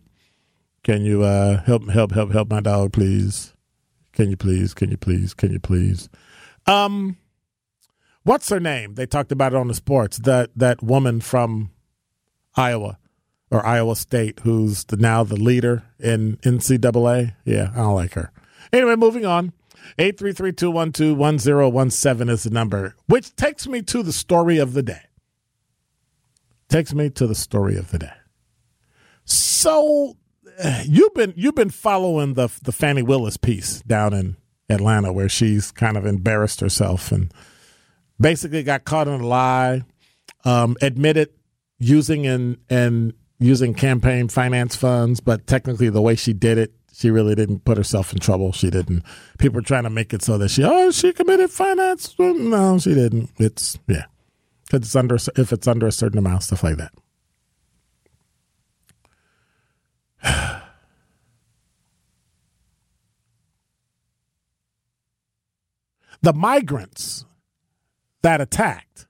can 0.82 1.04
you 1.04 1.22
uh, 1.22 1.62
help, 1.62 1.88
help, 1.90 2.10
help, 2.10 2.32
help 2.32 2.50
my 2.50 2.60
dog, 2.60 2.92
please? 2.92 3.54
Can 4.12 4.30
you 4.30 4.36
please? 4.36 4.74
Can 4.74 4.90
you 4.90 4.96
please? 4.96 5.32
Can 5.32 5.52
you 5.52 5.60
please? 5.60 6.08
Um, 6.66 7.16
what's 8.24 8.48
her 8.48 8.60
name? 8.60 8.94
They 8.94 9.06
talked 9.06 9.32
about 9.32 9.52
it 9.52 9.56
on 9.56 9.68
the 9.68 9.74
sports. 9.74 10.18
That 10.18 10.50
that 10.56 10.82
woman 10.82 11.20
from 11.20 11.70
Iowa 12.56 12.98
or 13.50 13.64
Iowa 13.64 13.96
State, 13.96 14.40
who's 14.40 14.84
the, 14.84 14.96
now 14.96 15.22
the 15.22 15.36
leader 15.36 15.84
in 16.00 16.38
NCAA. 16.38 17.34
Yeah, 17.44 17.70
I 17.72 17.76
don't 17.76 17.94
like 17.94 18.14
her. 18.14 18.32
Anyway, 18.72 18.96
moving 18.96 19.24
on. 19.24 19.52
833-212-1017 19.98 22.30
is 22.30 22.44
the 22.44 22.50
number, 22.50 22.96
which 23.06 23.36
takes 23.36 23.66
me 23.66 23.82
to 23.82 24.02
the 24.02 24.14
story 24.14 24.56
of 24.58 24.72
the 24.72 24.82
day. 24.82 25.02
Takes 26.70 26.94
me 26.94 27.10
to 27.10 27.26
the 27.26 27.34
story 27.34 27.76
of 27.76 27.90
the 27.90 27.98
day. 27.98 28.14
So 29.26 30.16
eh, 30.58 30.84
you've 30.86 31.12
been 31.14 31.34
you've 31.36 31.54
been 31.54 31.68
following 31.70 32.34
the 32.34 32.48
the 32.62 32.72
Fani 32.72 33.02
Willis 33.02 33.36
piece 33.36 33.80
down 33.82 34.14
in 34.14 34.36
Atlanta 34.68 35.12
where 35.12 35.28
she's 35.28 35.70
kind 35.70 35.96
of 35.96 36.06
embarrassed 36.06 36.60
herself 36.60 37.12
and 37.12 37.32
basically 38.20 38.62
got 38.62 38.84
caught 38.84 39.08
in 39.08 39.20
a 39.20 39.26
lie, 39.26 39.82
um, 40.44 40.76
admitted 40.80 41.30
using 41.78 42.26
and 42.26 42.58
and 42.68 43.14
using 43.38 43.74
campaign 43.74 44.28
finance 44.28 44.76
funds, 44.76 45.20
but 45.20 45.46
technically 45.46 45.88
the 45.90 46.00
way 46.00 46.14
she 46.14 46.32
did 46.32 46.56
it, 46.58 46.72
she 46.92 47.10
really 47.10 47.34
didn't 47.34 47.64
put 47.64 47.76
herself 47.76 48.12
in 48.12 48.20
trouble. 48.20 48.52
She 48.52 48.70
didn't. 48.70 49.02
People 49.38 49.58
are 49.58 49.62
trying 49.62 49.82
to 49.82 49.90
make 49.90 50.14
it 50.14 50.22
so 50.22 50.38
that 50.38 50.50
she, 50.50 50.62
oh, 50.64 50.90
she 50.92 51.12
committed 51.12 51.50
finance. 51.50 52.14
No, 52.18 52.78
she 52.78 52.94
didn't. 52.94 53.30
It's 53.38 53.78
yeah, 53.86 54.04
it's 54.72 54.94
under 54.94 55.16
if 55.36 55.52
it's 55.52 55.66
under 55.66 55.86
a 55.86 55.92
certain 55.92 56.18
amount, 56.18 56.44
stuff 56.44 56.62
like 56.62 56.76
that. 56.76 56.92
the 66.22 66.32
migrants 66.32 67.26
that 68.24 68.40
attacked 68.40 69.06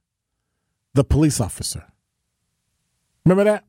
the 0.95 1.05
police 1.05 1.41
officer. 1.41 1.85
Remember 3.25 3.45
that? 3.45 3.65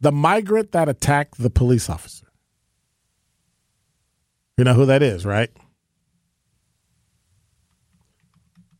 The 0.00 0.12
migrant 0.12 0.72
that 0.72 0.88
attacked 0.88 1.36
the 1.38 1.50
police 1.50 1.90
officer. 1.90 2.26
You 4.56 4.64
know 4.64 4.72
who 4.72 4.86
that 4.86 5.02
is, 5.02 5.26
right? 5.26 5.50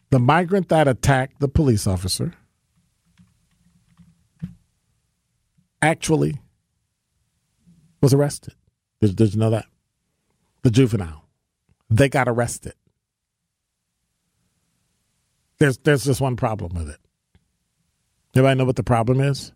The 0.08 0.18
migrant 0.18 0.70
that 0.70 0.88
attacked 0.88 1.40
the 1.40 1.48
police 1.48 1.86
officer 1.86 2.32
actually 5.82 6.40
was 8.00 8.14
arrested. 8.14 8.54
Did, 9.02 9.14
did 9.14 9.34
you 9.34 9.40
know 9.40 9.50
that? 9.50 9.66
The 10.62 10.70
juvenile. 10.70 11.26
They 11.90 12.08
got 12.08 12.28
arrested. 12.28 12.72
There's 15.64 15.78
there's 15.78 16.04
just 16.04 16.20
one 16.20 16.36
problem 16.36 16.74
with 16.74 16.90
it. 16.90 17.00
Anybody 18.34 18.58
know 18.58 18.66
what 18.66 18.76
the 18.76 18.82
problem 18.82 19.18
is? 19.18 19.54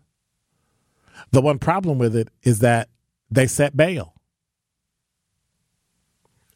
The 1.29 1.39
one 1.39 1.59
problem 1.59 1.99
with 1.99 2.15
it 2.15 2.29
is 2.41 2.59
that 2.59 2.89
they 3.29 3.45
set 3.45 3.77
bail. 3.77 4.15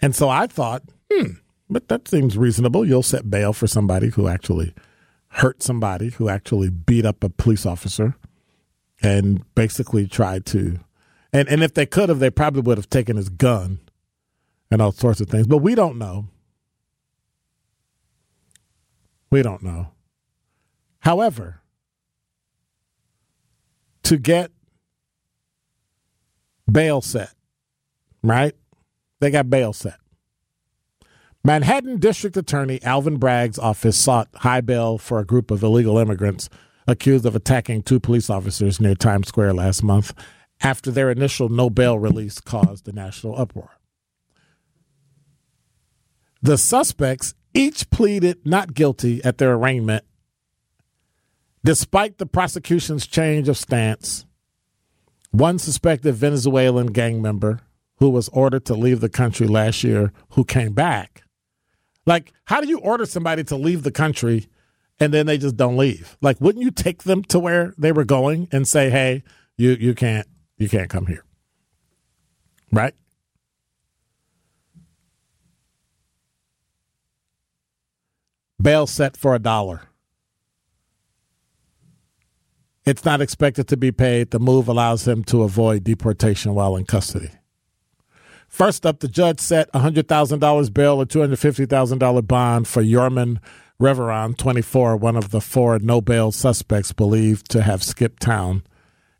And 0.01 0.15
so 0.15 0.29
I 0.29 0.47
thought, 0.47 0.81
hmm, 1.11 1.33
but 1.69 1.87
that 1.89 2.07
seems 2.07 2.35
reasonable. 2.35 2.83
You'll 2.83 3.03
set 3.03 3.29
bail 3.29 3.53
for 3.53 3.67
somebody 3.67 4.09
who 4.09 4.27
actually 4.27 4.73
hurt 5.27 5.61
somebody, 5.61 6.09
who 6.09 6.29
actually 6.29 6.71
beat 6.71 7.05
up 7.05 7.23
a 7.23 7.29
police 7.29 7.67
officer 7.67 8.15
and 9.03 9.43
basically 9.53 10.07
tried 10.07 10.47
to 10.47 10.79
and, 11.31 11.47
and 11.47 11.61
if 11.61 11.75
they 11.75 11.85
could 11.85 12.09
have, 12.09 12.17
they 12.17 12.31
probably 12.31 12.61
would 12.63 12.79
have 12.79 12.89
taken 12.89 13.17
his 13.17 13.29
gun 13.29 13.81
and 14.71 14.81
all 14.81 14.91
sorts 14.91 15.21
of 15.21 15.29
things. 15.29 15.45
But 15.45 15.59
we 15.59 15.75
don't 15.75 15.99
know. 15.99 16.25
We 19.33 19.41
don't 19.41 19.63
know. 19.63 19.87
However, 20.99 21.63
to 24.03 24.19
get 24.19 24.51
bail 26.71 27.01
set, 27.01 27.33
right? 28.21 28.53
They 29.21 29.31
got 29.31 29.49
bail 29.49 29.73
set. 29.73 29.95
Manhattan 31.43 31.97
District 31.97 32.37
Attorney 32.37 32.79
Alvin 32.83 33.17
Bragg's 33.17 33.57
office 33.57 33.97
sought 33.97 34.29
high 34.35 34.61
bail 34.61 34.99
for 34.99 35.17
a 35.17 35.25
group 35.25 35.49
of 35.49 35.63
illegal 35.63 35.97
immigrants 35.97 36.47
accused 36.87 37.25
of 37.25 37.35
attacking 37.35 37.81
two 37.81 37.99
police 37.99 38.29
officers 38.29 38.79
near 38.79 38.93
Times 38.93 39.29
Square 39.29 39.55
last 39.55 39.81
month 39.81 40.13
after 40.61 40.91
their 40.91 41.09
initial 41.09 41.49
no 41.49 41.71
bail 41.71 41.97
release 41.97 42.39
caused 42.39 42.87
a 42.87 42.91
national 42.91 43.35
uproar. 43.39 43.71
The 46.43 46.59
suspects 46.59 47.33
each 47.53 47.89
pleaded 47.89 48.45
not 48.45 48.73
guilty 48.73 49.23
at 49.23 49.37
their 49.37 49.53
arraignment, 49.53 50.03
despite 51.63 52.17
the 52.17 52.25
prosecution's 52.25 53.07
change 53.07 53.47
of 53.47 53.57
stance. 53.57 54.25
One 55.31 55.59
suspected 55.59 56.13
Venezuelan 56.15 56.87
gang 56.87 57.21
member 57.21 57.61
who 57.97 58.09
was 58.09 58.29
ordered 58.29 58.65
to 58.65 58.73
leave 58.73 58.99
the 58.99 59.09
country 59.09 59.47
last 59.47 59.83
year, 59.83 60.11
who 60.31 60.43
came 60.43 60.73
back. 60.73 61.23
Like, 62.05 62.33
how 62.45 62.59
do 62.61 62.67
you 62.67 62.79
order 62.79 63.05
somebody 63.05 63.43
to 63.45 63.55
leave 63.55 63.83
the 63.83 63.91
country 63.91 64.47
and 64.99 65.13
then 65.13 65.25
they 65.25 65.37
just 65.37 65.55
don't 65.55 65.77
leave? 65.77 66.17
Like, 66.21 66.39
wouldn't 66.41 66.63
you 66.63 66.71
take 66.71 67.03
them 67.03 67.23
to 67.25 67.39
where 67.39 67.73
they 67.77 67.91
were 67.91 68.03
going 68.03 68.47
and 68.51 68.67
say, 68.67 68.89
"Hey, 68.89 69.23
you 69.57 69.71
you 69.71 69.95
can't 69.95 70.27
you 70.57 70.67
can't 70.67 70.89
come 70.89 71.05
here," 71.05 71.23
right? 72.71 72.93
Bail 78.63 78.87
set 78.87 79.17
for 79.17 79.35
a 79.35 79.39
dollar. 79.39 79.81
It's 82.85 83.05
not 83.05 83.21
expected 83.21 83.67
to 83.67 83.77
be 83.77 83.91
paid. 83.91 84.31
The 84.31 84.39
move 84.39 84.67
allows 84.67 85.07
him 85.07 85.23
to 85.25 85.43
avoid 85.43 85.83
deportation 85.83 86.53
while 86.55 86.75
in 86.75 86.85
custody. 86.85 87.29
First 88.47 88.85
up, 88.85 88.99
the 88.99 89.07
judge 89.07 89.39
set 89.39 89.71
$100,000 89.73 90.73
bail 90.73 91.01
or 91.01 91.05
$250,000 91.05 92.27
bond 92.27 92.67
for 92.67 92.83
Yorman 92.83 93.39
Reveron, 93.81 94.37
24, 94.37 94.95
one 94.97 95.15
of 95.15 95.31
the 95.31 95.41
four 95.41 95.79
no 95.79 95.99
bail 95.99 96.31
suspects 96.31 96.93
believed 96.93 97.49
to 97.51 97.63
have 97.63 97.83
skipped 97.83 98.21
town 98.21 98.63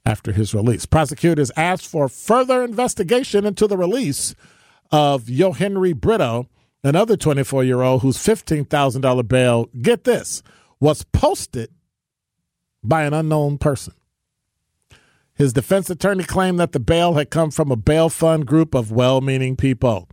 after 0.06 0.32
his 0.32 0.53
release. 0.53 0.86
Prosecutors 0.86 1.51
asked 1.58 1.88
for 1.88 2.08
further 2.08 2.63
investigation 2.63 3.45
into 3.45 3.67
the 3.67 3.77
release 3.77 4.36
of 4.91 5.23
Yohenry 5.23 5.95
Brito, 5.99 6.47
another 6.84 7.17
24 7.17 7.63
year 7.63 7.82
old 7.82 8.02
whose 8.02 8.17
$15,000 8.17 9.28
bail, 9.28 9.69
get 9.82 10.04
this, 10.04 10.43
was 10.80 11.04
posted 11.04 11.69
by 12.84 13.04
an 13.04 13.13
unknown 13.13 13.58
person. 13.58 13.93
His 15.36 15.54
defense 15.54 15.89
attorney 15.89 16.24
claimed 16.24 16.60
that 16.60 16.74
the 16.74 16.80
bail 16.80 17.13
had 17.13 17.32
come 17.32 17.50
from 17.50 17.72
a 17.72 17.76
bail 17.76 18.10
fund 18.10 18.46
group 18.46 18.76
of 18.76 18.91
well 18.91 19.22
meaning 19.22 19.56
people. 19.56 20.08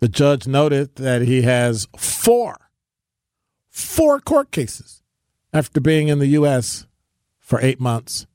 The 0.00 0.08
judge 0.08 0.48
noted 0.48 0.96
that 0.96 1.22
he 1.22 1.42
has 1.42 1.86
four, 1.96 2.70
four 3.70 4.18
court 4.18 4.50
cases 4.50 5.02
after 5.52 5.80
being 5.80 6.08
in 6.08 6.18
the 6.18 6.26
U.S. 6.28 6.86
for 7.38 7.60
eight 7.60 7.78
months 7.78 8.26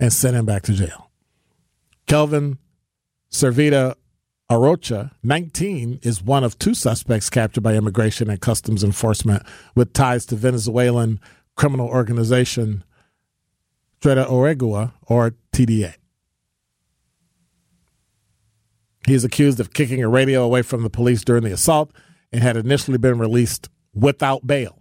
and 0.00 0.12
sent 0.12 0.34
him 0.34 0.44
back 0.44 0.62
to 0.62 0.72
jail. 0.72 1.12
Kelvin 2.06 2.58
Servita 3.30 3.94
Arocha, 4.54 5.10
19, 5.22 5.98
is 6.02 6.22
one 6.22 6.44
of 6.44 6.58
two 6.58 6.74
suspects 6.74 7.28
captured 7.28 7.62
by 7.62 7.74
Immigration 7.74 8.30
and 8.30 8.40
Customs 8.40 8.84
Enforcement 8.84 9.42
with 9.74 9.92
ties 9.92 10.24
to 10.26 10.36
Venezuelan 10.36 11.18
criminal 11.56 11.88
organization 11.88 12.84
Tren 14.00 14.16
de 14.16 14.24
Aragua, 14.24 14.92
or 15.02 15.34
TDA. 15.52 15.94
He 19.06 19.14
is 19.14 19.24
accused 19.24 19.60
of 19.60 19.72
kicking 19.72 20.02
a 20.02 20.08
radio 20.08 20.44
away 20.44 20.62
from 20.62 20.82
the 20.82 20.90
police 20.90 21.24
during 21.24 21.42
the 21.42 21.52
assault 21.52 21.90
and 22.30 22.42
had 22.42 22.56
initially 22.56 22.98
been 22.98 23.18
released 23.18 23.68
without 23.92 24.46
bail. 24.46 24.78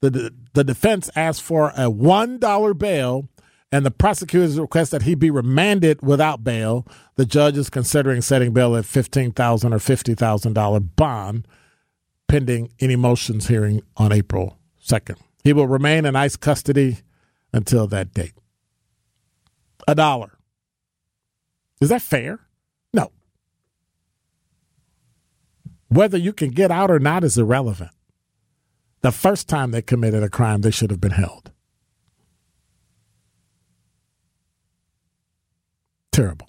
The, 0.00 0.32
the 0.54 0.64
defense 0.64 1.08
asked 1.16 1.42
for 1.42 1.70
a 1.70 1.90
$1 1.90 2.78
bail 2.78 3.28
and 3.70 3.84
the 3.84 3.90
prosecutors 3.90 4.58
request 4.58 4.90
that 4.92 5.02
he 5.02 5.14
be 5.14 5.30
remanded 5.30 6.00
without 6.02 6.42
bail. 6.42 6.86
The 7.16 7.26
judge 7.26 7.58
is 7.58 7.68
considering 7.68 8.22
setting 8.22 8.52
bail 8.52 8.76
at 8.76 8.84
$15,000 8.84 9.34
or 9.64 9.78
$50,000 9.78 10.88
bond 10.96 11.46
pending 12.28 12.70
any 12.80 12.96
motions 12.96 13.48
hearing 13.48 13.82
on 13.96 14.12
April 14.12 14.58
2nd. 14.84 15.16
He 15.44 15.52
will 15.52 15.66
remain 15.66 16.06
in 16.06 16.16
ICE 16.16 16.36
custody 16.36 16.98
until 17.52 17.86
that 17.88 18.12
date. 18.12 18.34
A 19.86 19.94
dollar. 19.94 20.38
Is 21.80 21.88
that 21.90 22.02
fair? 22.02 22.40
No. 22.92 23.12
Whether 25.88 26.18
you 26.18 26.32
can 26.32 26.50
get 26.50 26.70
out 26.70 26.90
or 26.90 26.98
not 26.98 27.24
is 27.24 27.38
irrelevant. 27.38 27.90
The 29.00 29.12
first 29.12 29.48
time 29.48 29.70
they 29.70 29.80
committed 29.80 30.22
a 30.22 30.28
crime, 30.28 30.62
they 30.62 30.70
should 30.70 30.90
have 30.90 31.00
been 31.00 31.12
held. 31.12 31.52
Terrible. 36.18 36.48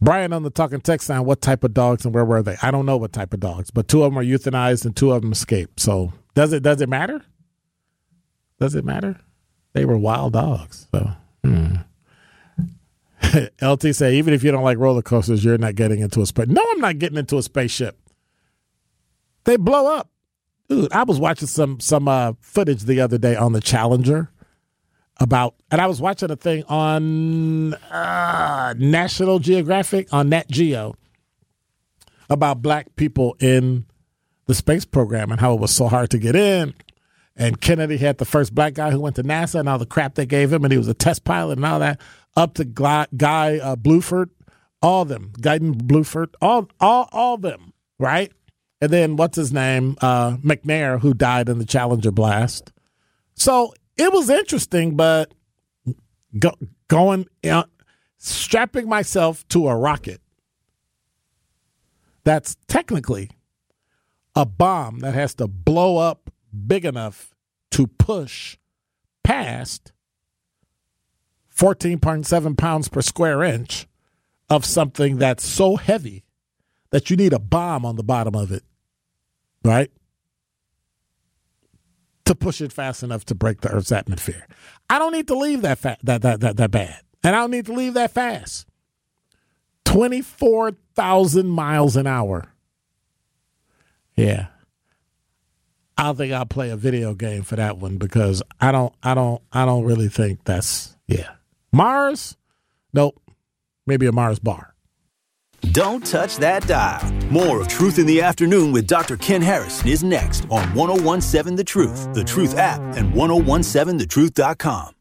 Brian 0.00 0.32
on 0.32 0.44
the 0.44 0.50
talking 0.50 0.80
text 0.80 1.08
line, 1.08 1.24
what 1.24 1.40
type 1.40 1.64
of 1.64 1.74
dogs 1.74 2.04
and 2.04 2.14
where 2.14 2.24
were 2.24 2.40
they? 2.40 2.54
I 2.62 2.70
don't 2.70 2.86
know 2.86 2.96
what 2.96 3.12
type 3.12 3.34
of 3.34 3.40
dogs, 3.40 3.72
but 3.72 3.88
two 3.88 4.04
of 4.04 4.12
them 4.12 4.18
are 4.20 4.24
euthanized 4.24 4.84
and 4.84 4.94
two 4.94 5.10
of 5.10 5.22
them 5.22 5.32
escaped. 5.32 5.80
So 5.80 6.12
does 6.36 6.52
it 6.52 6.62
does 6.62 6.80
it 6.80 6.88
matter? 6.88 7.20
Does 8.60 8.76
it 8.76 8.84
matter? 8.84 9.18
They 9.72 9.84
were 9.84 9.98
wild 9.98 10.34
dogs. 10.34 10.86
So 10.94 11.10
hmm. 11.42 11.74
LT 13.60 13.92
say 13.92 14.14
even 14.14 14.32
if 14.32 14.44
you 14.44 14.52
don't 14.52 14.62
like 14.62 14.78
roller 14.78 15.02
coasters, 15.02 15.44
you're 15.44 15.58
not 15.58 15.74
getting 15.74 15.98
into 15.98 16.20
a 16.20 16.26
space. 16.26 16.46
No, 16.46 16.64
I'm 16.70 16.78
not 16.78 17.00
getting 17.00 17.18
into 17.18 17.38
a 17.38 17.42
spaceship. 17.42 17.98
They 19.42 19.56
blow 19.56 19.96
up. 19.96 20.10
Dude, 20.68 20.92
I 20.92 21.02
was 21.02 21.18
watching 21.18 21.48
some 21.48 21.80
some 21.80 22.06
uh, 22.06 22.34
footage 22.40 22.84
the 22.84 23.00
other 23.00 23.18
day 23.18 23.34
on 23.34 23.52
the 23.52 23.60
Challenger 23.60 24.30
about, 25.20 25.54
and 25.70 25.80
I 25.80 25.86
was 25.86 26.00
watching 26.00 26.30
a 26.30 26.36
thing 26.36 26.64
on 26.64 27.74
uh, 27.74 28.74
National 28.78 29.38
Geographic 29.38 30.12
on 30.12 30.30
Nat 30.30 30.48
Geo 30.48 30.96
about 32.30 32.62
black 32.62 32.96
people 32.96 33.36
in 33.38 33.84
the 34.46 34.54
space 34.54 34.84
program 34.84 35.30
and 35.30 35.40
how 35.40 35.54
it 35.54 35.60
was 35.60 35.70
so 35.70 35.88
hard 35.88 36.10
to 36.10 36.18
get 36.18 36.34
in. 36.34 36.74
And 37.36 37.60
Kennedy 37.60 37.98
had 37.98 38.18
the 38.18 38.24
first 38.24 38.54
black 38.54 38.74
guy 38.74 38.90
who 38.90 39.00
went 39.00 39.16
to 39.16 39.22
NASA 39.22 39.60
and 39.60 39.68
all 39.68 39.78
the 39.78 39.86
crap 39.86 40.14
they 40.14 40.26
gave 40.26 40.52
him, 40.52 40.64
and 40.64 40.72
he 40.72 40.78
was 40.78 40.88
a 40.88 40.94
test 40.94 41.24
pilot 41.24 41.58
and 41.58 41.64
all 41.64 41.78
that. 41.80 42.00
Up 42.36 42.54
to 42.54 42.64
Guy, 42.64 43.06
uh, 43.58 43.76
Bluford, 43.76 44.30
all 44.82 45.04
them, 45.04 45.32
Guion 45.38 45.74
Bluford, 45.74 46.34
all 46.40 46.68
all 46.80 47.08
all 47.12 47.36
them, 47.36 47.72
right? 47.98 48.32
And 48.80 48.90
then 48.90 49.16
what's 49.16 49.36
his 49.36 49.52
name, 49.52 49.96
uh, 50.00 50.36
McNair, 50.38 51.00
who 51.00 51.12
died 51.12 51.48
in 51.48 51.58
the 51.58 51.66
Challenger 51.66 52.10
blast. 52.10 52.72
So 53.34 53.74
it 54.00 54.12
was 54.12 54.30
interesting, 54.30 54.96
but 54.96 55.32
go, 56.38 56.52
going, 56.88 57.28
uh, 57.48 57.64
strapping 58.16 58.88
myself 58.88 59.46
to 59.48 59.68
a 59.68 59.76
rocket 59.76 60.20
that's 62.24 62.56
technically 62.66 63.30
a 64.34 64.46
bomb 64.46 65.00
that 65.00 65.14
has 65.14 65.34
to 65.34 65.46
blow 65.46 65.98
up 65.98 66.30
big 66.66 66.84
enough 66.84 67.34
to 67.70 67.86
push 67.86 68.56
past 69.22 69.92
14.7 71.54 72.56
pounds 72.56 72.88
per 72.88 73.02
square 73.02 73.42
inch 73.42 73.86
of 74.48 74.64
something 74.64 75.18
that's 75.18 75.44
so 75.44 75.76
heavy 75.76 76.24
that 76.90 77.10
you 77.10 77.16
need 77.16 77.32
a 77.32 77.38
bomb 77.38 77.84
on 77.84 77.96
the 77.96 78.02
bottom 78.02 78.34
of 78.34 78.50
it, 78.50 78.64
right? 79.64 79.90
To 82.30 82.34
push 82.36 82.60
it 82.60 82.72
fast 82.72 83.02
enough 83.02 83.24
to 83.24 83.34
break 83.34 83.60
the 83.60 83.68
Earth's 83.70 83.90
atmosphere. 83.90 84.46
I 84.88 85.00
don't 85.00 85.12
need 85.12 85.26
to 85.26 85.36
leave 85.36 85.62
that 85.62 85.78
fa- 85.78 85.98
that, 86.04 86.22
that 86.22 86.38
that 86.40 86.56
that 86.58 86.70
bad, 86.70 87.00
and 87.24 87.34
I 87.34 87.40
don't 87.40 87.50
need 87.50 87.66
to 87.66 87.72
leave 87.72 87.94
that 87.94 88.12
fast. 88.12 88.66
Twenty 89.84 90.22
four 90.22 90.76
thousand 90.94 91.48
miles 91.48 91.96
an 91.96 92.06
hour. 92.06 92.44
Yeah, 94.14 94.46
I 95.98 96.12
think 96.12 96.32
I'll 96.32 96.46
play 96.46 96.70
a 96.70 96.76
video 96.76 97.14
game 97.14 97.42
for 97.42 97.56
that 97.56 97.78
one 97.78 97.96
because 97.96 98.44
I 98.60 98.70
don't 98.70 98.94
I 99.02 99.14
don't 99.14 99.42
I 99.52 99.64
don't 99.64 99.84
really 99.84 100.08
think 100.08 100.44
that's 100.44 100.96
yeah 101.08 101.30
Mars. 101.72 102.36
Nope, 102.92 103.20
maybe 103.86 104.06
a 104.06 104.12
Mars 104.12 104.38
bar. 104.38 104.72
Don't 105.72 106.04
touch 106.04 106.36
that 106.38 106.66
dial. 106.66 107.12
More 107.30 107.60
of 107.60 107.68
Truth 107.68 107.98
in 107.98 108.06
the 108.06 108.20
Afternoon 108.22 108.72
with 108.72 108.86
Dr. 108.86 109.16
Ken 109.16 109.42
Harrison 109.42 109.88
is 109.88 110.02
next 110.02 110.44
on 110.50 110.74
1017 110.74 111.56
The 111.56 111.64
Truth, 111.64 112.12
The 112.14 112.24
Truth 112.24 112.56
app, 112.56 112.80
and 112.96 113.12
1017thetruth.com. 113.12 114.94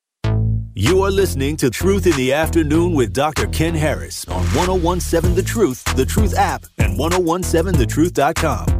You 0.75 1.01
are 1.01 1.11
listening 1.11 1.57
to 1.57 1.69
Truth 1.69 2.07
in 2.07 2.15
the 2.15 2.31
Afternoon 2.31 2.93
with 2.93 3.11
Dr. 3.11 3.47
Ken 3.47 3.73
Harris 3.73 4.25
on 4.29 4.43
1017 4.55 5.35
The 5.35 5.43
Truth, 5.43 5.83
The 5.95 6.05
Truth 6.05 6.37
app, 6.37 6.63
and 6.77 6.97
1017thetruth.com. 6.97 8.78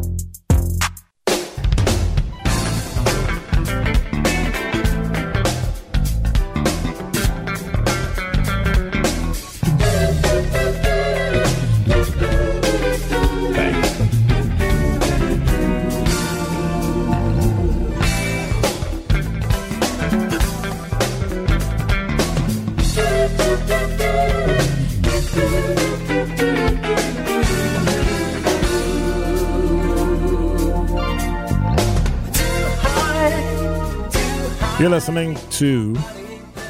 You're 34.79 34.89
listening 34.89 35.35
to 35.51 35.93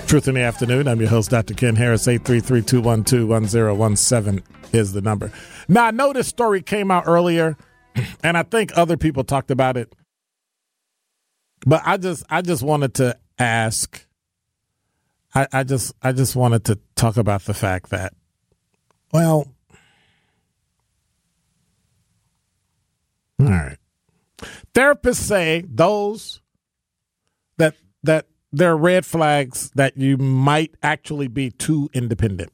Truth 0.07 0.27
in 0.27 0.33
the 0.33 0.41
Afternoon. 0.41 0.87
I'm 0.87 0.99
your 0.99 1.09
host, 1.09 1.29
Dr. 1.29 1.53
Ken 1.53 1.75
Harris. 1.75 2.07
833-212-1017 2.07 4.41
is 4.73 4.93
the 4.93 5.01
number. 5.01 5.31
Now, 5.67 5.85
I 5.85 5.91
know 5.91 6.11
this 6.11 6.27
story 6.27 6.63
came 6.63 6.89
out 6.89 7.03
earlier, 7.05 7.55
and 8.23 8.35
I 8.35 8.41
think 8.41 8.75
other 8.75 8.97
people 8.97 9.23
talked 9.23 9.51
about 9.51 9.77
it. 9.77 9.93
But 11.67 11.83
I 11.85 11.97
just 11.97 12.23
I 12.31 12.41
just 12.41 12.63
wanted 12.63 12.95
to 12.95 13.15
ask 13.37 14.03
I, 15.35 15.45
I 15.53 15.63
just 15.63 15.93
I 16.01 16.11
just 16.11 16.35
wanted 16.35 16.65
to 16.65 16.79
talk 16.95 17.17
about 17.17 17.43
the 17.43 17.53
fact 17.53 17.91
that 17.91 18.15
well 19.13 19.53
all 23.39 23.45
right. 23.45 23.77
Therapists 24.73 25.17
say 25.17 25.63
those 25.67 26.41
that 28.03 28.27
there 28.51 28.71
are 28.71 28.77
red 28.77 29.05
flags 29.05 29.71
that 29.75 29.97
you 29.97 30.17
might 30.17 30.73
actually 30.81 31.27
be 31.27 31.51
too 31.51 31.89
independent. 31.93 32.51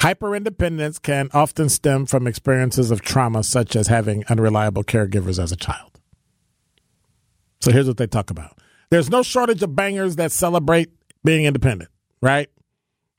Hyper 0.00 0.34
independence 0.34 0.98
can 0.98 1.28
often 1.32 1.68
stem 1.68 2.06
from 2.06 2.26
experiences 2.26 2.90
of 2.90 3.02
trauma, 3.02 3.42
such 3.42 3.74
as 3.74 3.88
having 3.88 4.24
unreliable 4.28 4.84
caregivers 4.84 5.42
as 5.42 5.50
a 5.50 5.56
child. 5.56 6.00
So 7.60 7.72
here's 7.72 7.88
what 7.88 7.96
they 7.96 8.06
talk 8.06 8.30
about 8.30 8.56
there's 8.90 9.10
no 9.10 9.22
shortage 9.22 9.62
of 9.62 9.74
bangers 9.74 10.16
that 10.16 10.32
celebrate 10.32 10.90
being 11.24 11.44
independent, 11.44 11.90
right? 12.22 12.48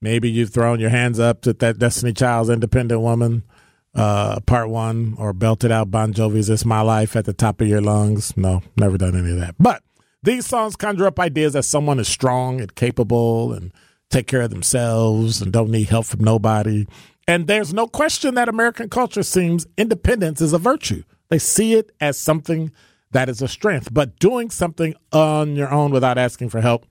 Maybe 0.01 0.29
you've 0.31 0.51
thrown 0.51 0.79
your 0.79 0.89
hands 0.89 1.19
up 1.19 1.41
to 1.41 1.53
that 1.53 1.77
Destiny 1.77 2.13
Child's 2.13 2.49
Independent 2.49 3.01
Woman 3.01 3.43
uh, 3.99 4.39
part 4.41 4.69
one 4.69 5.13
or 5.17 5.33
belted 5.33 5.71
out 5.71 5.91
Bon 5.91 6.13
Jovi's 6.13 6.49
It's 6.49 6.63
My 6.63 6.79
Life 6.79 7.17
at 7.17 7.25
the 7.25 7.33
top 7.33 7.59
of 7.59 7.67
your 7.67 7.81
lungs. 7.81 8.35
No, 8.37 8.61
never 8.77 8.97
done 8.97 9.13
any 9.13 9.31
of 9.31 9.39
that. 9.39 9.55
But 9.59 9.83
these 10.23 10.45
songs 10.45 10.77
conjure 10.77 11.05
up 11.05 11.19
ideas 11.19 11.51
that 11.51 11.63
someone 11.63 11.99
is 11.99 12.07
strong 12.07 12.61
and 12.61 12.73
capable 12.75 13.51
and 13.51 13.73
take 14.09 14.25
care 14.25 14.41
of 14.41 14.51
themselves 14.51 15.41
and 15.41 15.51
don't 15.51 15.69
need 15.69 15.89
help 15.89 16.05
from 16.05 16.23
nobody. 16.23 16.87
And 17.27 17.47
there's 17.47 17.73
no 17.73 17.87
question 17.87 18.35
that 18.35 18.47
American 18.47 18.89
culture 18.89 19.21
seems 19.21 19.67
independence 19.77 20.39
is 20.39 20.53
a 20.53 20.57
virtue. 20.57 21.03
They 21.27 21.37
see 21.37 21.73
it 21.73 21.91
as 21.99 22.17
something 22.17 22.71
that 23.11 23.27
is 23.27 23.41
a 23.41 23.49
strength. 23.49 23.93
But 23.93 24.17
doing 24.17 24.49
something 24.49 24.95
on 25.11 25.57
your 25.57 25.71
own 25.71 25.91
without 25.91 26.17
asking 26.17 26.49
for 26.49 26.61
help 26.61 26.85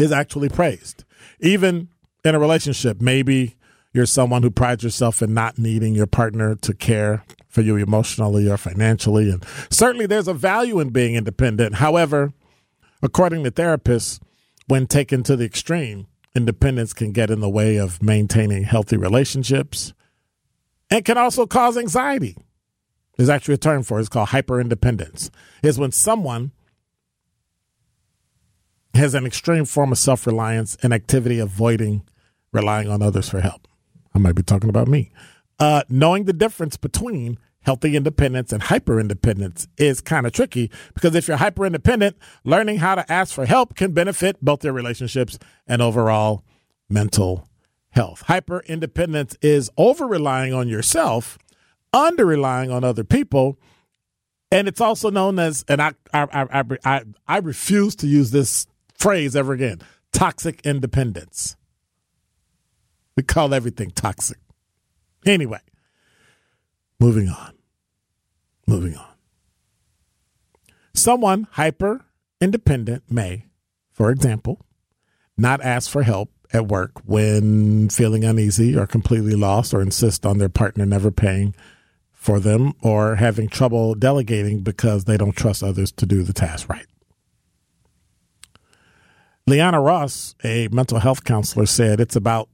is 0.00 0.10
actually 0.10 0.48
praised. 0.48 1.04
Even 1.38 1.90
in 2.24 2.34
a 2.34 2.40
relationship, 2.40 3.00
maybe 3.00 3.54
you're 3.98 4.06
someone 4.06 4.44
who 4.44 4.50
prides 4.50 4.84
yourself 4.84 5.22
in 5.22 5.34
not 5.34 5.58
needing 5.58 5.92
your 5.92 6.06
partner 6.06 6.54
to 6.54 6.72
care 6.72 7.24
for 7.48 7.62
you 7.62 7.74
emotionally 7.74 8.48
or 8.48 8.56
financially. 8.56 9.28
And 9.28 9.44
certainly 9.70 10.06
there's 10.06 10.28
a 10.28 10.34
value 10.34 10.78
in 10.78 10.90
being 10.90 11.16
independent. 11.16 11.74
However, 11.74 12.32
according 13.02 13.42
to 13.42 13.50
therapists, 13.50 14.20
when 14.68 14.86
taken 14.86 15.24
to 15.24 15.34
the 15.34 15.44
extreme, 15.44 16.06
independence 16.36 16.92
can 16.92 17.10
get 17.10 17.28
in 17.28 17.40
the 17.40 17.48
way 17.48 17.76
of 17.76 18.00
maintaining 18.00 18.62
healthy 18.62 18.96
relationships 18.96 19.92
and 20.90 21.04
can 21.04 21.18
also 21.18 21.44
cause 21.44 21.76
anxiety. 21.76 22.36
There's 23.16 23.28
actually 23.28 23.54
a 23.54 23.58
term 23.58 23.82
for 23.82 23.98
it. 23.98 24.02
It's 24.02 24.08
called 24.08 24.28
hyperindependence. 24.28 25.30
Is 25.64 25.76
when 25.76 25.90
someone 25.90 26.52
has 28.94 29.14
an 29.14 29.26
extreme 29.26 29.64
form 29.64 29.90
of 29.90 29.98
self 29.98 30.24
reliance 30.24 30.76
and 30.84 30.92
activity 30.92 31.40
avoiding 31.40 32.04
relying 32.52 32.88
on 32.88 33.02
others 33.02 33.28
for 33.28 33.40
help. 33.40 33.67
I 34.18 34.20
might 34.20 34.34
be 34.34 34.42
talking 34.42 34.68
about 34.68 34.88
me. 34.88 35.12
Uh, 35.60 35.82
knowing 35.88 36.24
the 36.24 36.32
difference 36.32 36.76
between 36.76 37.38
healthy 37.60 37.96
independence 37.96 38.52
and 38.52 38.62
hyper 38.62 38.98
independence 38.98 39.68
is 39.76 40.00
kind 40.00 40.26
of 40.26 40.32
tricky 40.32 40.70
because 40.94 41.14
if 41.14 41.28
you're 41.28 41.36
hyper 41.36 41.64
independent, 41.64 42.16
learning 42.44 42.78
how 42.78 42.94
to 42.96 43.12
ask 43.12 43.34
for 43.34 43.46
help 43.46 43.76
can 43.76 43.92
benefit 43.92 44.36
both 44.42 44.64
your 44.64 44.72
relationships 44.72 45.38
and 45.66 45.80
overall 45.80 46.44
mental 46.88 47.48
health. 47.90 48.22
Hyper 48.22 48.62
independence 48.66 49.36
is 49.40 49.70
over 49.76 50.06
relying 50.06 50.52
on 50.52 50.68
yourself, 50.68 51.38
under 51.92 52.26
relying 52.26 52.70
on 52.70 52.84
other 52.84 53.04
people. 53.04 53.58
And 54.50 54.66
it's 54.66 54.80
also 54.80 55.10
known 55.10 55.38
as, 55.38 55.64
and 55.68 55.80
I, 55.80 55.92
I, 56.12 56.26
I, 56.32 56.64
I, 56.84 57.02
I 57.26 57.38
refuse 57.38 57.94
to 57.96 58.06
use 58.06 58.30
this 58.30 58.66
phrase 58.96 59.36
ever 59.36 59.52
again 59.52 59.80
toxic 60.12 60.60
independence. 60.64 61.56
We 63.18 63.24
call 63.24 63.52
everything 63.52 63.90
toxic. 63.90 64.38
Anyway, 65.26 65.58
moving 67.00 67.28
on. 67.28 67.52
Moving 68.68 68.94
on. 68.94 69.08
Someone 70.94 71.48
hyper 71.50 72.04
independent 72.40 73.10
may, 73.10 73.46
for 73.90 74.12
example, 74.12 74.64
not 75.36 75.60
ask 75.62 75.90
for 75.90 76.04
help 76.04 76.30
at 76.52 76.68
work 76.68 76.92
when 77.06 77.88
feeling 77.88 78.22
uneasy 78.22 78.78
or 78.78 78.86
completely 78.86 79.34
lost 79.34 79.74
or 79.74 79.82
insist 79.82 80.24
on 80.24 80.38
their 80.38 80.48
partner 80.48 80.86
never 80.86 81.10
paying 81.10 81.56
for 82.12 82.38
them 82.38 82.72
or 82.82 83.16
having 83.16 83.48
trouble 83.48 83.96
delegating 83.96 84.60
because 84.60 85.06
they 85.06 85.16
don't 85.16 85.34
trust 85.34 85.64
others 85.64 85.90
to 85.90 86.06
do 86.06 86.22
the 86.22 86.32
task 86.32 86.68
right. 86.68 86.86
Leanna 89.48 89.80
Ross, 89.80 90.36
a 90.44 90.68
mental 90.68 91.00
health 91.00 91.24
counselor, 91.24 91.66
said 91.66 91.98
it's 91.98 92.14
about 92.14 92.48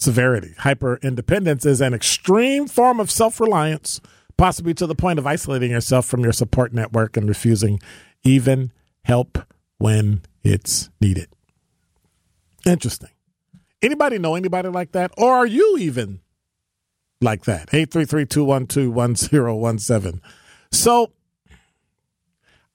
severity. 0.00 0.54
Hyper 0.58 0.98
independence 1.02 1.64
is 1.64 1.80
an 1.80 1.94
extreme 1.94 2.66
form 2.66 2.98
of 2.98 3.08
self 3.10 3.38
reliance 3.38 4.00
possibly 4.36 4.74
to 4.74 4.86
the 4.86 4.94
point 4.94 5.18
of 5.18 5.26
isolating 5.26 5.70
yourself 5.70 6.06
from 6.06 6.22
your 6.22 6.32
support 6.32 6.72
network 6.72 7.16
and 7.16 7.28
refusing 7.28 7.78
even 8.24 8.72
help 9.04 9.38
when 9.78 10.22
it's 10.42 10.90
needed. 11.00 11.28
Interesting. 12.64 13.10
Anybody 13.82 14.18
know 14.18 14.34
anybody 14.34 14.68
like 14.68 14.92
that? 14.92 15.10
Or 15.18 15.34
are 15.34 15.46
you 15.46 15.76
even 15.78 16.20
like 17.20 17.44
that? 17.44 17.68
833-212-1017. 17.68 20.20
So 20.70 21.12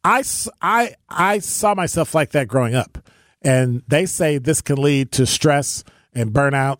I, 0.03 0.23
I, 0.61 0.93
I 1.09 1.39
saw 1.39 1.73
myself 1.73 2.13
like 2.13 2.29
that 2.31 2.47
growing 2.47 2.75
up. 2.75 2.99
And 3.41 3.81
they 3.87 4.05
say 4.05 4.37
this 4.37 4.61
can 4.61 4.77
lead 4.77 5.11
to 5.13 5.25
stress 5.25 5.83
and 6.13 6.31
burnout 6.31 6.77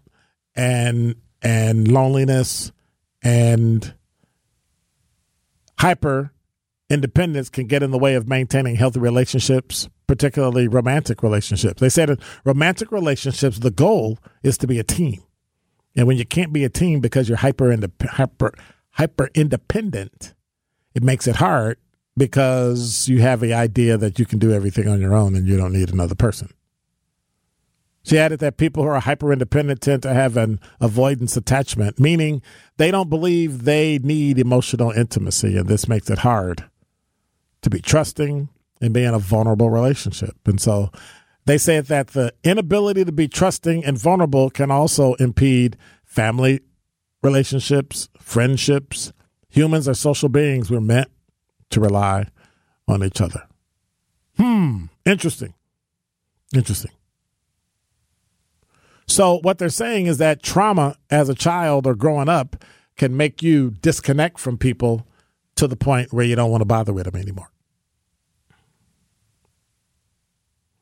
and 0.55 1.15
and 1.41 1.87
loneliness 1.87 2.71
and 3.21 3.93
hyper 5.79 6.31
independence 6.89 7.49
can 7.49 7.67
get 7.67 7.83
in 7.83 7.91
the 7.91 7.97
way 7.97 8.15
of 8.15 8.27
maintaining 8.27 8.75
healthy 8.75 8.99
relationships, 8.99 9.89
particularly 10.07 10.67
romantic 10.67 11.23
relationships. 11.23 11.81
They 11.81 11.89
said 11.89 12.09
in 12.09 12.19
romantic 12.43 12.91
relationships, 12.91 13.59
the 13.59 13.71
goal 13.71 14.19
is 14.43 14.57
to 14.59 14.67
be 14.67 14.79
a 14.79 14.83
team. 14.83 15.23
And 15.95 16.07
when 16.07 16.17
you 16.17 16.25
can't 16.25 16.53
be 16.53 16.63
a 16.63 16.69
team 16.69 16.99
because 16.99 17.29
you're 17.29 17.37
hyper 17.37 17.75
hyper 18.09 18.53
hyper 18.91 19.29
independent, 19.33 20.33
it 20.93 21.03
makes 21.03 21.27
it 21.27 21.37
hard 21.37 21.77
because 22.17 23.07
you 23.07 23.21
have 23.21 23.39
the 23.39 23.53
idea 23.53 23.97
that 23.97 24.19
you 24.19 24.25
can 24.25 24.39
do 24.39 24.51
everything 24.51 24.87
on 24.87 25.01
your 25.01 25.13
own 25.13 25.35
and 25.35 25.47
you 25.47 25.57
don't 25.57 25.73
need 25.73 25.91
another 25.91 26.15
person. 26.15 26.53
She 28.05 28.19
added 28.19 28.39
that 28.41 28.57
people 28.57 28.83
who 28.83 28.89
are 28.89 28.99
hyper 28.99 29.33
independent 29.33 29.81
tend 29.81 30.03
to 30.03 30.13
have 30.13 30.37
an 30.37 30.59
avoidance 30.79 31.35
attachment, 31.35 31.99
meaning 31.99 32.43
they 32.77 32.91
don't 32.91 33.09
believe 33.09 33.63
they 33.63 33.97
need 33.97 34.37
emotional 34.37 34.91
intimacy, 34.91 35.57
and 35.57 35.67
this 35.67 35.87
makes 35.87 36.09
it 36.11 36.19
hard 36.19 36.65
to 37.63 37.69
be 37.71 37.79
trusting 37.79 38.49
and 38.79 38.93
be 38.93 39.03
in 39.03 39.15
a 39.15 39.19
vulnerable 39.19 39.71
relationship. 39.71 40.35
And 40.45 40.61
so 40.61 40.91
they 41.45 41.57
say 41.57 41.79
that 41.79 42.09
the 42.09 42.31
inability 42.43 43.05
to 43.05 43.11
be 43.11 43.27
trusting 43.27 43.83
and 43.83 43.97
vulnerable 43.97 44.51
can 44.51 44.69
also 44.69 45.15
impede 45.15 45.75
family 46.03 46.59
relationships, 47.23 48.09
friendships. 48.19 49.13
Humans 49.49 49.87
are 49.87 49.95
social 49.95 50.29
beings. 50.29 50.69
We're 50.69 50.79
meant 50.79 51.09
to 51.71 51.79
rely 51.79 52.27
on 52.87 53.03
each 53.03 53.19
other. 53.19 53.47
Hmm, 54.37 54.85
interesting. 55.05 55.55
Interesting. 56.53 56.91
So, 59.07 59.39
what 59.43 59.59
they're 59.59 59.69
saying 59.69 60.07
is 60.07 60.17
that 60.17 60.41
trauma 60.41 60.97
as 61.09 61.29
a 61.29 61.35
child 61.35 61.85
or 61.85 61.95
growing 61.95 62.29
up 62.29 62.63
can 62.97 63.15
make 63.15 63.43
you 63.43 63.71
disconnect 63.81 64.39
from 64.39 64.57
people 64.57 65.07
to 65.55 65.67
the 65.67 65.75
point 65.75 66.11
where 66.11 66.25
you 66.25 66.35
don't 66.35 66.51
want 66.51 66.61
to 66.61 66.65
bother 66.65 66.93
with 66.93 67.05
them 67.05 67.15
anymore. 67.15 67.51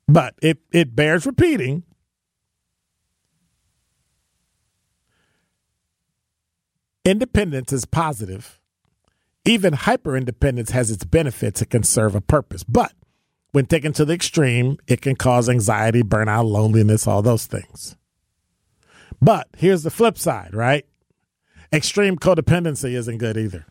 But 0.07 0.35
it, 0.41 0.59
it 0.71 0.95
bears 0.95 1.25
repeating. 1.25 1.83
Independence 7.05 7.73
is 7.73 7.85
positive. 7.85 8.59
Even 9.45 9.73
hyper 9.73 10.15
independence 10.15 10.71
has 10.71 10.89
its 10.89 11.03
benefits. 11.03 11.61
It 11.61 11.69
can 11.69 11.83
serve 11.83 12.15
a 12.15 12.21
purpose. 12.21 12.63
But 12.63 12.93
when 13.51 13.65
taken 13.65 13.91
to 13.93 14.05
the 14.05 14.13
extreme, 14.13 14.77
it 14.87 15.01
can 15.01 15.15
cause 15.15 15.49
anxiety, 15.49 16.01
burnout, 16.01 16.49
loneliness, 16.49 17.07
all 17.07 17.21
those 17.21 17.45
things. 17.45 17.97
But 19.23 19.47
here's 19.55 19.83
the 19.83 19.89
flip 19.89 20.17
side, 20.17 20.53
right? 20.53 20.85
Extreme 21.71 22.17
codependency 22.17 22.91
isn't 22.93 23.19
good 23.19 23.37
either. 23.37 23.65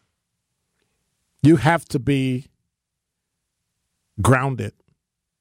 You 1.43 1.57
have 1.57 1.85
to 1.87 1.99
be 1.99 2.47
grounded 4.23 4.73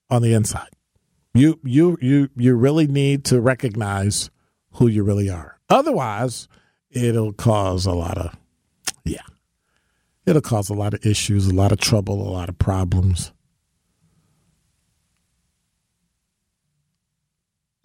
on 0.10 0.22
the 0.22 0.34
inside. 0.34 0.68
You 1.34 1.62
you 1.64 1.98
you 2.02 2.30
you 2.36 2.56
really 2.56 2.88
need 2.88 3.24
to 3.26 3.40
recognize 3.40 4.30
who 4.74 4.88
you 4.88 5.04
really 5.04 5.30
are. 5.30 5.62
Otherwise, 5.70 6.50
it'll 6.90 7.32
cause 7.32 7.86
a 7.86 7.94
lot 7.94 8.18
of 8.18 8.36
yeah. 9.06 9.22
It'll 10.26 10.42
cause 10.42 10.70
a 10.70 10.74
lot 10.74 10.94
of 10.94 11.06
issues, 11.06 11.48
a 11.48 11.54
lot 11.54 11.72
of 11.72 11.80
trouble, 11.80 12.22
a 12.22 12.34
lot 12.34 12.50
of 12.50 12.58
problems. 12.58 13.32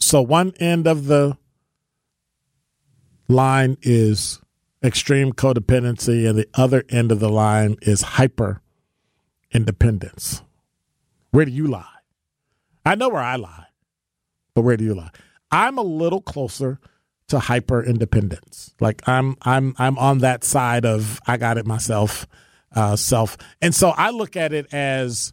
So 0.00 0.22
one 0.22 0.54
end 0.58 0.88
of 0.88 1.06
the 1.06 1.38
line 3.28 3.76
is 3.82 4.40
extreme 4.82 5.32
codependency, 5.32 6.28
and 6.28 6.38
the 6.38 6.48
other 6.54 6.84
end 6.88 7.10
of 7.12 7.20
the 7.20 7.28
line 7.28 7.76
is 7.82 8.02
hyper 8.02 8.60
independence. 9.52 10.42
Where 11.30 11.44
do 11.44 11.50
you 11.50 11.66
lie? 11.66 11.84
I 12.84 12.94
know 12.94 13.08
where 13.08 13.22
I 13.22 13.36
lie, 13.36 13.66
but 14.54 14.62
where 14.62 14.76
do 14.76 14.84
you 14.84 14.94
lie? 14.94 15.10
I'm 15.50 15.78
a 15.78 15.82
little 15.82 16.20
closer 16.20 16.78
to 17.28 17.38
hyper 17.40 17.82
independence. 17.82 18.74
Like 18.80 19.06
I'm, 19.08 19.36
I'm, 19.42 19.74
I'm 19.78 19.98
on 19.98 20.18
that 20.18 20.44
side 20.44 20.84
of 20.84 21.20
I 21.26 21.36
got 21.36 21.58
it 21.58 21.66
myself, 21.66 22.26
uh, 22.74 22.94
self, 22.96 23.36
and 23.60 23.74
so 23.74 23.90
I 23.90 24.10
look 24.10 24.36
at 24.36 24.52
it 24.52 24.72
as 24.72 25.32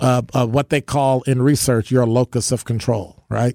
uh, 0.00 0.22
uh, 0.32 0.46
what 0.46 0.70
they 0.70 0.80
call 0.80 1.22
in 1.22 1.42
research 1.42 1.90
your 1.90 2.06
locus 2.06 2.50
of 2.50 2.64
control, 2.64 3.24
right? 3.28 3.54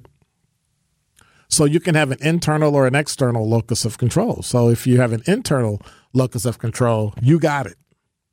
So 1.50 1.66
you 1.66 1.80
can 1.80 1.95
have 1.95 2.12
an 2.12 2.20
internal 2.22 2.76
or 2.76 2.86
an 2.86 2.95
external 2.95 3.47
locus 3.47 3.84
of 3.84 3.97
control. 3.97 4.43
So 4.43 4.70
if 4.70 4.86
you 4.86 5.02
have 5.02 5.12
an 5.12 5.24
internal 5.26 5.82
locus 6.14 6.45
of 6.45 6.60
control, 6.60 7.14
you 7.22 7.39
got 7.39 7.66
it. 7.66 7.76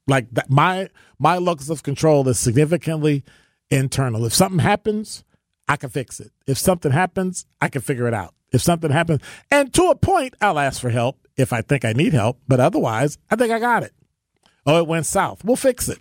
Like 0.06 0.30
that, 0.32 0.50
my 0.50 0.88
my 1.18 1.38
locus 1.38 1.70
of 1.70 1.82
control 1.82 2.28
is 2.28 2.38
significantly 2.38 3.24
internal. 3.70 4.24
If 4.26 4.34
something 4.34 4.60
happens, 4.60 5.24
I 5.66 5.76
can 5.76 5.88
fix 5.88 6.20
it. 6.20 6.30
If 6.46 6.58
something 6.58 6.92
happens, 6.92 7.46
I 7.60 7.68
can 7.68 7.80
figure 7.80 8.06
it 8.06 8.14
out. 8.14 8.34
If 8.52 8.62
something 8.62 8.90
happens, 8.90 9.20
and 9.50 9.72
to 9.74 9.84
a 9.90 9.96
point, 9.96 10.34
I'll 10.40 10.58
ask 10.58 10.80
for 10.80 10.90
help 10.90 11.26
if 11.36 11.52
I 11.52 11.62
think 11.62 11.84
I 11.84 11.92
need 11.92 12.12
help. 12.12 12.38
But 12.46 12.60
otherwise, 12.60 13.18
I 13.30 13.36
think 13.36 13.50
I 13.50 13.58
got 13.58 13.82
it. 13.82 13.92
Oh, 14.64 14.78
it 14.78 14.86
went 14.86 15.06
south. 15.06 15.44
We'll 15.44 15.56
fix 15.56 15.88
it. 15.88 15.98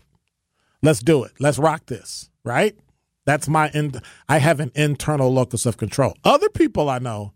Let's 0.83 0.99
do 0.99 1.23
it. 1.23 1.31
Let's 1.39 1.57
rock 1.57 1.87
this, 1.87 2.29
right? 2.43 2.77
That's 3.25 3.47
my 3.47 3.69
in, 3.73 3.99
I 4.29 4.37
have 4.37 4.59
an 4.59 4.71
internal 4.75 5.33
locus 5.33 5.65
of 5.65 5.77
control. 5.77 6.15
Other 6.23 6.49
people 6.49 6.89
I 6.89 6.99
know 6.99 7.33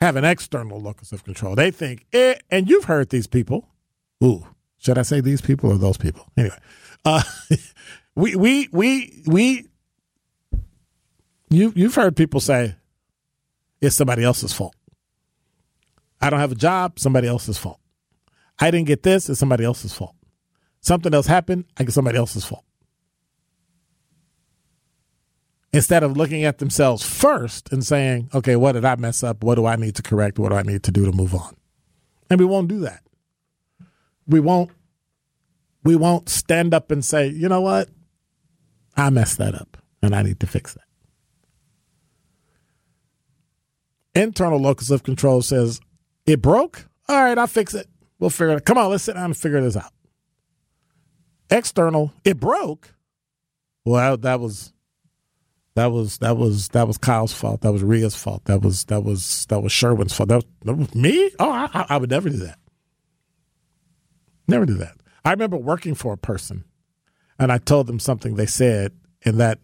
have 0.00 0.16
an 0.16 0.24
external 0.24 0.80
locus 0.80 1.12
of 1.12 1.22
control. 1.24 1.54
They 1.54 1.70
think, 1.70 2.06
eh, 2.12 2.34
and 2.50 2.68
you've 2.68 2.84
heard 2.84 3.10
these 3.10 3.26
people. 3.26 3.68
Ooh, 4.24 4.46
should 4.78 4.98
I 4.98 5.02
say 5.02 5.20
these 5.20 5.40
people 5.40 5.70
or 5.70 5.78
those 5.78 5.98
people? 5.98 6.26
Anyway, 6.36 6.56
uh, 7.04 7.22
we 8.14 8.34
we 8.34 8.68
we 8.72 9.22
we 9.26 9.66
you 11.50 11.72
you've 11.76 11.94
heard 11.94 12.16
people 12.16 12.40
say 12.40 12.74
it's 13.80 13.96
somebody 13.96 14.24
else's 14.24 14.52
fault. 14.52 14.74
I 16.20 16.30
don't 16.30 16.40
have 16.40 16.52
a 16.52 16.56
job, 16.56 16.98
somebody 16.98 17.28
else's 17.28 17.58
fault. 17.58 17.80
I 18.58 18.70
didn't 18.70 18.86
get 18.86 19.02
this, 19.02 19.28
it's 19.28 19.40
somebody 19.40 19.64
else's 19.64 19.92
fault. 19.92 20.14
Something 20.80 21.14
else 21.14 21.26
happened, 21.26 21.64
I 21.76 21.84
get 21.84 21.92
somebody 21.92 22.16
else's 22.16 22.44
fault. 22.44 22.64
Instead 25.72 26.02
of 26.02 26.16
looking 26.16 26.44
at 26.44 26.58
themselves 26.58 27.02
first 27.02 27.72
and 27.72 27.84
saying, 27.84 28.28
okay, 28.34 28.56
what 28.56 28.72
did 28.72 28.84
I 28.84 28.96
mess 28.96 29.22
up? 29.22 29.42
What 29.42 29.54
do 29.54 29.64
I 29.64 29.76
need 29.76 29.94
to 29.96 30.02
correct? 30.02 30.38
What 30.38 30.50
do 30.50 30.56
I 30.56 30.62
need 30.62 30.82
to 30.82 30.92
do 30.92 31.06
to 31.06 31.12
move 31.12 31.34
on? 31.34 31.56
And 32.28 32.38
we 32.38 32.44
won't 32.44 32.68
do 32.68 32.80
that. 32.80 33.02
We 34.26 34.40
won't 34.40 34.70
we 35.84 35.96
won't 35.96 36.28
stand 36.28 36.74
up 36.74 36.90
and 36.90 37.04
say, 37.04 37.28
you 37.28 37.48
know 37.48 37.60
what? 37.60 37.88
I 38.96 39.10
messed 39.10 39.38
that 39.38 39.54
up 39.54 39.76
and 40.02 40.14
I 40.14 40.22
need 40.22 40.40
to 40.40 40.46
fix 40.46 40.74
that. 40.74 40.84
Internal 44.14 44.60
locus 44.60 44.90
of 44.90 45.02
control 45.02 45.42
says, 45.42 45.80
it 46.26 46.40
broke? 46.40 46.86
All 47.08 47.24
right, 47.24 47.36
I'll 47.36 47.46
fix 47.46 47.74
it. 47.74 47.88
We'll 48.18 48.30
figure 48.30 48.50
it 48.50 48.56
out. 48.56 48.64
Come 48.64 48.78
on, 48.78 48.90
let's 48.90 49.02
sit 49.04 49.14
down 49.14 49.24
and 49.24 49.36
figure 49.36 49.60
this 49.60 49.76
out. 49.76 49.92
External, 51.50 52.12
it 52.24 52.38
broke. 52.38 52.94
Well, 53.84 54.16
that 54.18 54.38
was 54.38 54.72
that 55.74 55.86
was 55.86 56.18
that 56.18 56.36
was 56.36 56.68
that 56.68 56.86
was 56.86 56.98
Kyle's 56.98 57.32
fault. 57.32 57.62
That 57.62 57.72
was 57.72 57.82
Ria's 57.82 58.14
fault. 58.14 58.44
That 58.44 58.60
was 58.62 58.84
that 58.86 59.04
was 59.04 59.46
that 59.46 59.60
was 59.60 59.72
Sherwin's 59.72 60.12
fault. 60.12 60.28
That 60.28 60.36
was, 60.36 60.44
that 60.64 60.74
was 60.74 60.94
me. 60.94 61.30
Oh, 61.38 61.50
I, 61.50 61.86
I 61.88 61.96
would 61.96 62.10
never 62.10 62.28
do 62.28 62.36
that. 62.38 62.58
Never 64.48 64.66
do 64.66 64.74
that. 64.74 64.96
I 65.24 65.30
remember 65.30 65.56
working 65.56 65.94
for 65.94 66.12
a 66.12 66.18
person, 66.18 66.64
and 67.38 67.50
I 67.50 67.58
told 67.58 67.86
them 67.86 67.98
something 67.98 68.34
they 68.34 68.46
said, 68.46 68.92
and 69.24 69.38
that 69.40 69.60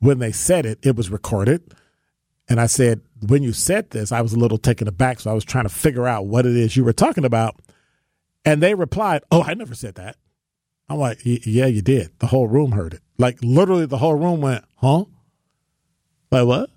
when 0.00 0.18
they 0.18 0.32
said 0.32 0.66
it, 0.66 0.78
it 0.82 0.96
was 0.96 1.10
recorded. 1.10 1.62
And 2.48 2.60
I 2.60 2.66
said, 2.66 3.00
when 3.26 3.42
you 3.42 3.52
said 3.52 3.90
this, 3.90 4.12
I 4.12 4.20
was 4.20 4.32
a 4.32 4.38
little 4.38 4.58
taken 4.58 4.86
aback. 4.86 5.20
So 5.20 5.30
I 5.30 5.34
was 5.34 5.44
trying 5.44 5.64
to 5.64 5.68
figure 5.68 6.06
out 6.06 6.26
what 6.26 6.46
it 6.46 6.56
is 6.56 6.76
you 6.76 6.84
were 6.84 6.92
talking 6.92 7.24
about. 7.24 7.56
And 8.44 8.62
they 8.62 8.74
replied, 8.74 9.22
Oh, 9.30 9.42
I 9.42 9.54
never 9.54 9.74
said 9.74 9.96
that. 9.96 10.16
I'm 10.88 10.98
like, 10.98 11.20
Yeah, 11.24 11.66
you 11.66 11.82
did. 11.82 12.10
The 12.20 12.28
whole 12.28 12.46
room 12.46 12.72
heard 12.72 12.94
it. 12.94 13.00
Like 13.18 13.38
literally, 13.42 13.86
the 13.86 13.98
whole 13.98 14.14
room 14.14 14.40
went, 14.40 14.64
Huh? 14.76 15.06
Like, 16.30 16.46
what? 16.46 16.70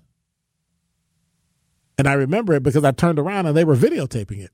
And 1.98 2.08
I 2.08 2.14
remember 2.14 2.54
it 2.54 2.62
because 2.62 2.84
I 2.84 2.92
turned 2.92 3.18
around 3.18 3.46
and 3.46 3.56
they 3.56 3.64
were 3.64 3.76
videotaping 3.76 4.38
it. 4.38 4.50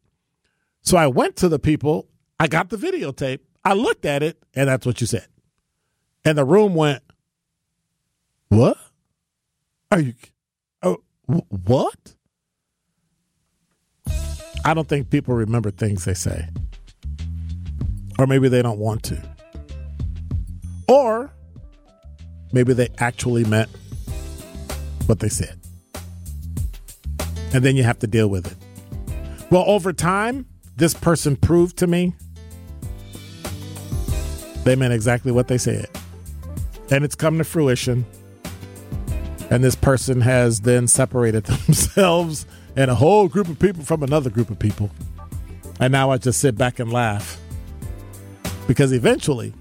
So 0.83 0.97
I 0.97 1.07
went 1.07 1.37
to 1.37 1.49
the 1.49 1.59
people, 1.59 2.09
I 2.41 2.49
got 2.49 2.71
the 2.71 2.77
videotape, 2.77 3.41
I 3.65 3.75
looked 3.75 4.05
at 4.05 4.23
it, 4.23 4.43
and 4.55 4.69
that's 4.69 4.87
what 4.87 5.01
you 5.01 5.07
said. 5.07 5.27
And 6.25 6.37
the 6.37 6.45
room 6.45 6.75
went, 6.75 7.03
What? 8.49 8.77
Are 9.91 10.01
you 10.01 10.15
oh, 10.83 10.99
what? 11.27 12.15
I 14.65 14.75
don't 14.75 14.89
think 14.89 15.11
people 15.11 15.35
remember 15.35 15.71
things 15.71 16.05
they 16.05 16.15
say. 16.15 16.49
Or 18.19 18.27
maybe 18.27 18.49
they 18.49 18.63
don't 18.63 18.79
want 18.79 19.05
to. 19.05 19.23
Or 20.89 21.33
maybe 22.53 22.73
they 22.73 22.89
actually 22.99 23.45
meant 23.45 23.71
what 25.07 25.21
they 25.21 25.29
said. 25.29 25.59
And 27.53 27.65
then 27.65 27.77
you 27.77 27.85
have 27.85 27.99
to 28.01 28.07
deal 28.07 28.29
with 28.29 28.47
it. 28.47 28.57
Well, 29.51 29.65
over 29.67 29.93
time, 29.93 30.47
this 30.77 30.95
person 30.95 31.37
proved 31.37 31.79
to 31.79 31.87
me 31.87 32.15
they 34.65 34.75
meant 34.75 34.93
exactly 34.93 35.31
what 35.31 35.47
they 35.47 35.59
said. 35.59 35.87
And 36.91 37.05
it's 37.05 37.15
come 37.15 37.39
to 37.39 37.45
fruition 37.45 38.05
and 39.51 39.63
this 39.63 39.77
person 39.77 40.21
has 40.21 40.61
then 40.61 40.89
separated 40.89 41.45
themselves 41.67 42.47
and 42.75 42.91
a 42.91 42.95
whole 42.95 43.29
group 43.29 43.49
of 43.49 43.59
people 43.59 43.85
from 43.85 44.03
another 44.03 44.31
group 44.31 44.51
of 44.51 44.59
people. 44.59 44.91
And 45.79 45.93
now 45.93 46.11
I 46.11 46.19
just 46.19 46.41
sit 46.41 46.57
back 46.57 46.79
and 46.79 46.93
laugh 46.93 47.41
because 48.67 48.93
eventually 48.93 49.55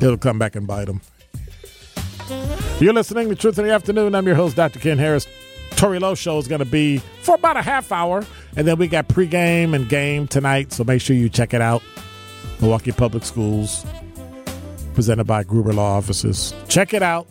it'll 0.00 0.18
come 0.18 0.38
back 0.38 0.54
and 0.54 0.66
bite 0.66 0.86
them. 0.86 1.00
You're 2.80 2.92
listening 2.92 3.28
to 3.28 3.34
Truth 3.34 3.58
in 3.58 3.66
the 3.66 3.72
Afternoon. 3.72 4.14
I'm 4.14 4.24
your 4.24 4.36
host, 4.36 4.54
Dr. 4.54 4.78
Ken 4.78 4.98
Harris. 4.98 5.26
Tori 5.70 5.98
Lowe 5.98 6.14
show 6.14 6.38
is 6.38 6.46
going 6.46 6.60
to 6.60 6.64
be 6.64 6.98
for 7.22 7.34
about 7.34 7.56
a 7.56 7.62
half 7.62 7.90
hour. 7.90 8.24
And 8.56 8.68
then 8.68 8.78
we 8.78 8.86
got 8.86 9.08
pregame 9.08 9.74
and 9.74 9.88
game 9.88 10.28
tonight. 10.28 10.72
So 10.72 10.84
make 10.84 11.00
sure 11.00 11.16
you 11.16 11.28
check 11.28 11.52
it 11.52 11.60
out. 11.60 11.82
Milwaukee 12.60 12.92
Public 12.92 13.24
Schools, 13.24 13.84
presented 14.94 15.24
by 15.24 15.42
Gruber 15.42 15.72
Law 15.72 15.96
Offices. 15.96 16.54
Check 16.68 16.94
it 16.94 17.02
out 17.02 17.26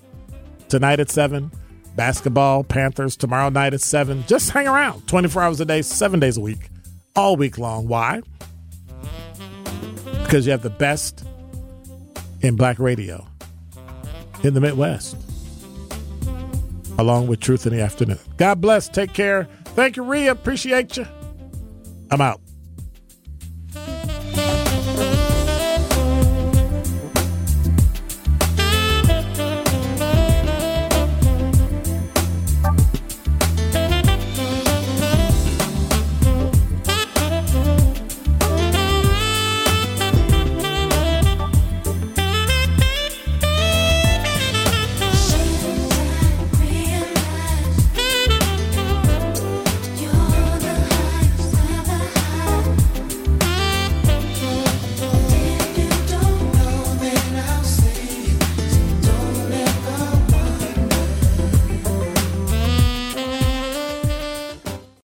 tonight 0.67 0.99
at 0.99 1.09
7. 1.09 1.49
Basketball, 1.95 2.65
Panthers 2.65 3.15
tomorrow 3.15 3.47
night 3.47 3.73
at 3.73 3.79
7. 3.79 4.25
Just 4.27 4.49
hang 4.49 4.67
around 4.67 5.07
24 5.07 5.43
hours 5.43 5.61
a 5.61 5.65
day, 5.65 5.81
seven 5.81 6.19
days 6.19 6.35
a 6.35 6.41
week, 6.41 6.69
all 7.15 7.37
week 7.37 7.57
long. 7.57 7.87
Why? 7.87 8.21
Because 10.23 10.45
you 10.45 10.51
have 10.51 10.61
the 10.61 10.69
best 10.69 11.25
in 12.41 12.57
black 12.57 12.79
radio 12.79 13.25
in 14.43 14.53
the 14.53 14.61
Midwest, 14.61 15.15
along 16.97 17.27
with 17.27 17.39
Truth 17.39 17.65
in 17.65 17.73
the 17.73 17.81
Afternoon. 17.81 18.19
God 18.37 18.61
bless. 18.61 18.89
Take 18.89 19.13
care. 19.13 19.47
Thank 19.75 19.97
you, 19.97 20.03
Ria. 20.03 20.31
Appreciate 20.31 20.97
you. 20.97 21.05
I'm 22.11 22.21
out. 22.21 22.41